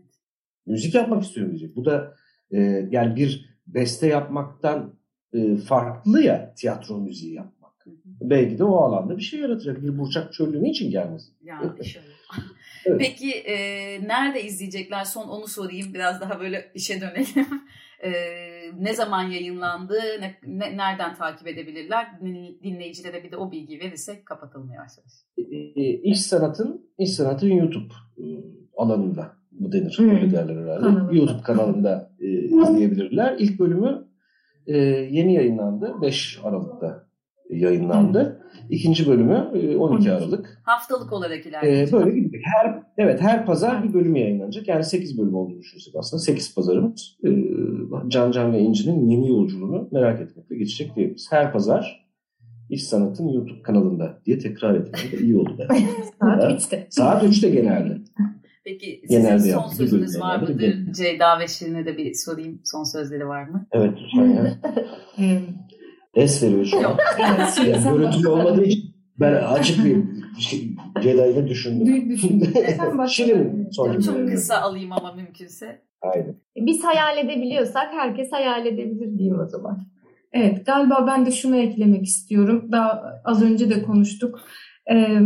Müzik 0.65 0.95
yapmak 0.95 1.23
istiyorum 1.23 1.51
diyecek. 1.51 1.75
Bu 1.75 1.85
da 1.85 2.13
e, 2.51 2.87
yani 2.91 3.15
bir 3.15 3.58
beste 3.73 4.07
yapmaktan 4.07 4.93
e, 5.33 5.55
farklı 5.57 6.21
ya 6.21 6.53
tiyatro 6.53 6.97
müziği 6.97 7.33
yapmak. 7.33 7.71
Hı 7.83 7.89
hı. 7.89 7.95
Belki 8.21 8.57
de 8.57 8.63
o 8.63 8.75
alanda 8.75 9.17
bir 9.17 9.21
şey 9.23 9.39
yaratacak. 9.39 9.83
Bir 9.83 9.97
burçak 9.97 10.33
çöllüğü 10.33 10.67
için 10.69 10.91
gelmesin? 10.91 11.33
Yani. 11.43 11.71
Evet. 12.85 12.99
Peki 12.99 13.31
e, 13.31 13.55
nerede 14.07 14.43
izleyecekler? 14.43 15.03
Son 15.03 15.27
onu 15.27 15.47
sorayım. 15.47 15.93
Biraz 15.93 16.21
daha 16.21 16.39
böyle 16.39 16.71
işe 16.75 17.01
dönelim. 17.01 17.47
E, 18.03 18.11
ne 18.79 18.93
zaman 18.93 19.23
yayınlandı? 19.23 19.99
Ne, 20.19 20.39
ne- 20.47 20.77
nereden 20.77 21.15
takip 21.15 21.47
edebilirler? 21.47 22.07
Din- 22.21 22.59
Dinleyicilere 22.63 23.23
bir 23.23 23.31
de 23.31 23.37
o 23.37 23.51
bilgiyi 23.51 23.79
verirsek 23.79 24.25
kapatalım 24.25 24.71
yavaş 24.71 24.91
yavaş. 24.97 25.13
E, 25.75 25.81
iş 25.83 26.21
sanatın 26.21 26.91
iş 26.97 27.09
sanatın 27.11 27.47
YouTube 27.49 27.93
e, 28.17 28.23
alanında 28.77 29.37
bu 29.51 29.71
denir. 29.71 29.95
Hmm. 29.97 30.09
Öyle 30.09 30.31
derler 30.31 30.55
herhalde. 30.63 30.81
Kanalında. 30.81 31.15
YouTube 31.15 31.41
kanalında 31.43 32.11
e, 32.19 32.27
izleyebilirler. 32.27 33.35
İlk 33.39 33.59
bölümü 33.59 34.07
e, 34.67 34.77
yeni 35.11 35.33
yayınlandı. 35.33 35.93
5 36.01 36.39
Aralık'ta 36.43 37.09
yayınlandı. 37.49 38.41
İkinci 38.69 39.07
bölümü 39.07 39.51
e, 39.53 39.77
12 39.77 40.11
Aralık. 40.11 40.61
Haftalık 40.63 41.13
olarak 41.13 41.45
E, 41.45 41.49
ilerleyecek. 41.49 41.93
böyle 41.93 42.11
gidecek. 42.19 42.41
Her 42.45 42.83
evet 42.97 43.21
her 43.21 43.45
pazar 43.45 43.83
bir 43.83 43.93
bölüm 43.93 44.15
yayınlanacak. 44.15 44.67
Yani 44.67 44.83
8 44.83 45.17
bölüm 45.17 45.35
olduğunu 45.35 45.59
düşünürsek 45.59 45.93
aslında 45.99 46.21
8 46.21 46.55
pazarımız 46.55 47.17
e, 47.25 47.29
Can 48.07 48.31
Can 48.31 48.53
ve 48.53 48.59
İnci'nin 48.59 49.09
yeni 49.09 49.29
yolculuğunu 49.29 49.89
merak 49.91 50.21
etmekle 50.21 50.55
geçecek 50.57 50.95
diyebiliriz. 50.95 51.27
Her 51.31 51.51
pazar 51.53 52.09
İş 52.69 52.83
Sanat'ın 52.83 53.27
YouTube 53.27 53.61
kanalında 53.61 54.19
diye 54.25 54.39
tekrar 54.39 54.75
etmek 54.75 55.11
de 55.11 55.17
iyi 55.25 55.37
oldu. 55.37 55.67
Saat 56.21 56.43
Evet. 56.43 56.61
3'te. 56.61 56.87
Saat 56.89 57.23
3'te 57.23 57.49
genelde. 57.49 57.97
Peki 58.65 59.01
sizin 59.07 59.21
Genelde 59.21 59.51
son 59.51 59.67
sözünüz 59.67 60.19
var 60.19 60.39
mıdır? 60.41 60.59
genelde. 60.59 60.93
Ceyda 60.93 61.39
ve 61.39 61.47
Şirin'e 61.47 61.85
de 61.85 61.97
bir 61.97 62.13
sorayım. 62.13 62.61
Son 62.65 62.83
sözleri 62.83 63.27
var 63.27 63.43
mı? 63.43 63.67
Evet 63.71 63.93
lütfen 64.03 64.29
ya. 64.29 64.57
Es 66.13 66.43
veriyor 66.43 66.65
şu 66.65 66.77
an. 66.77 66.97
Yani 67.19 67.83
görüntülü 67.83 68.27
olmadığı 68.27 68.63
için 68.63 68.95
ben 69.19 69.33
açık 69.33 69.85
bir 69.85 69.97
şey, 70.39 70.69
Jedi'yi 71.01 71.47
düşündüm. 71.47 71.87
Dü- 71.87 72.09
düşün. 72.09 72.39
Sen 72.77 72.97
başla. 72.97 73.07
Şirin 73.25 73.69
son 73.71 74.01
Çok 74.01 74.29
kısa 74.29 74.57
alayım 74.57 74.91
ama 74.91 75.13
mümkünse. 75.13 75.81
Aynen. 76.01 76.35
Biz 76.55 76.83
hayal 76.83 77.17
edebiliyorsak 77.17 77.93
herkes 77.93 78.31
hayal 78.31 78.65
edebilir 78.65 79.17
diyeyim 79.17 79.39
o 79.39 79.45
zaman. 79.47 79.79
Evet, 80.33 80.65
galiba 80.65 81.07
ben 81.07 81.25
de 81.25 81.31
şunu 81.31 81.55
eklemek 81.55 82.05
istiyorum. 82.05 82.69
Daha 82.71 83.03
az 83.25 83.43
önce 83.43 83.69
de 83.69 83.83
konuştuk. 83.83 84.39
Ee, 84.91 85.19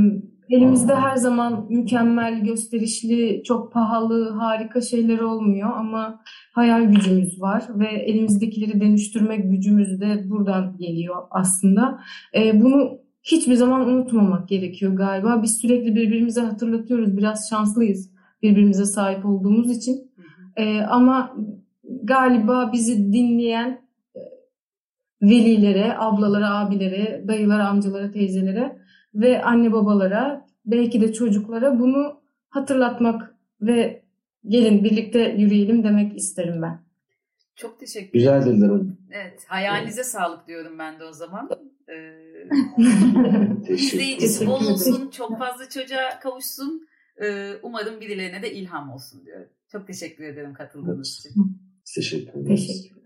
elimizde 0.54 0.96
her 0.96 1.16
zaman 1.16 1.66
mükemmel, 1.70 2.44
gösterişli, 2.44 3.44
çok 3.44 3.74
pahalı, 3.74 4.30
harika 4.30 4.82
şeyler 4.82 5.20
olmuyor 5.20 5.70
ama 5.76 6.22
hayal 6.52 6.84
gücümüz 6.84 7.42
var 7.42 7.63
ve 7.70 7.88
elimizdekileri 7.88 8.82
dönüştürmek 8.82 9.52
gücümüz 9.52 10.02
de 10.02 10.30
buradan 10.30 10.78
geliyor 10.78 11.16
aslında. 11.32 12.00
Ee, 12.36 12.62
bunu 12.62 13.00
hiçbir 13.24 13.54
zaman 13.54 13.89
unutmamak 13.89 14.50
gerekiyor 14.50 14.94
galiba. 14.94 15.44
Biz 15.44 15.58
sürekli 15.58 15.96
birbirimize 15.96 16.42
hatırlatıyoruz. 16.42 17.18
Biraz 17.18 17.50
şanslıyız 17.50 18.12
birbirimize 18.44 18.86
sahip 18.86 19.26
olduğumuz 19.26 19.78
için. 19.78 20.12
Ee, 20.58 20.82
ama 20.82 21.36
galiba 22.04 22.70
bizi 22.74 23.13
dinleyen 23.13 23.82
e, 24.16 24.20
velilere, 25.22 25.98
ablalara, 25.98 26.58
abilere, 26.58 27.24
dayılara, 27.28 27.68
amcalara, 27.68 28.12
teyzelere 28.12 28.84
ve 29.16 29.44
anne 29.44 29.74
babalara, 29.74 30.43
belki 30.65 31.02
de 31.02 31.13
çocuklara 31.13 31.80
bunu 31.80 32.21
hatırlatmak 32.49 33.36
ve 33.62 34.04
gelin 34.47 34.84
birlikte 34.84 35.19
yürüyelim 35.38 35.84
demek 35.84 36.17
isterim 36.17 36.62
ben. 36.62 36.84
Çok 37.56 37.80
teşekkür 37.80 38.13
Güzel 38.13 38.41
ederim. 38.41 38.62
dediler. 38.62 38.80
Evet, 39.12 39.43
hayalinize 39.47 40.04
sağlık 40.04 40.47
diyorum 40.47 40.80
ben 40.80 40.99
de 40.99 41.06
o 41.06 41.13
zaman. 41.13 41.49
Ee, 41.89 42.49
Teşekkür 43.67 43.73
izleyicisi 43.73 44.47
bol 44.47 44.65
olsun, 44.65 45.10
çok 45.10 45.39
fazla 45.39 45.69
çocuğa 45.69 46.19
kavuşsun. 46.21 46.88
Ee, 47.23 47.54
umarım 47.63 48.02
birilerine 48.02 48.41
de 48.41 48.54
ilham 48.54 48.91
olsun 48.91 49.26
diyorum. 49.26 49.49
Çok 49.71 49.88
teşekkür 49.88 50.23
ederim 50.23 50.54
katıldığınız 50.54 51.19
için. 51.19 51.58
Teşekkür 51.95 52.39
ederiz. 52.39 52.67
Teşekkürler. 52.67 53.04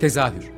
Tezahür 0.00 0.57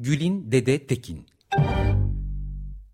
Gülin 0.00 0.52
Dede 0.52 0.86
Tekin. 0.86 1.26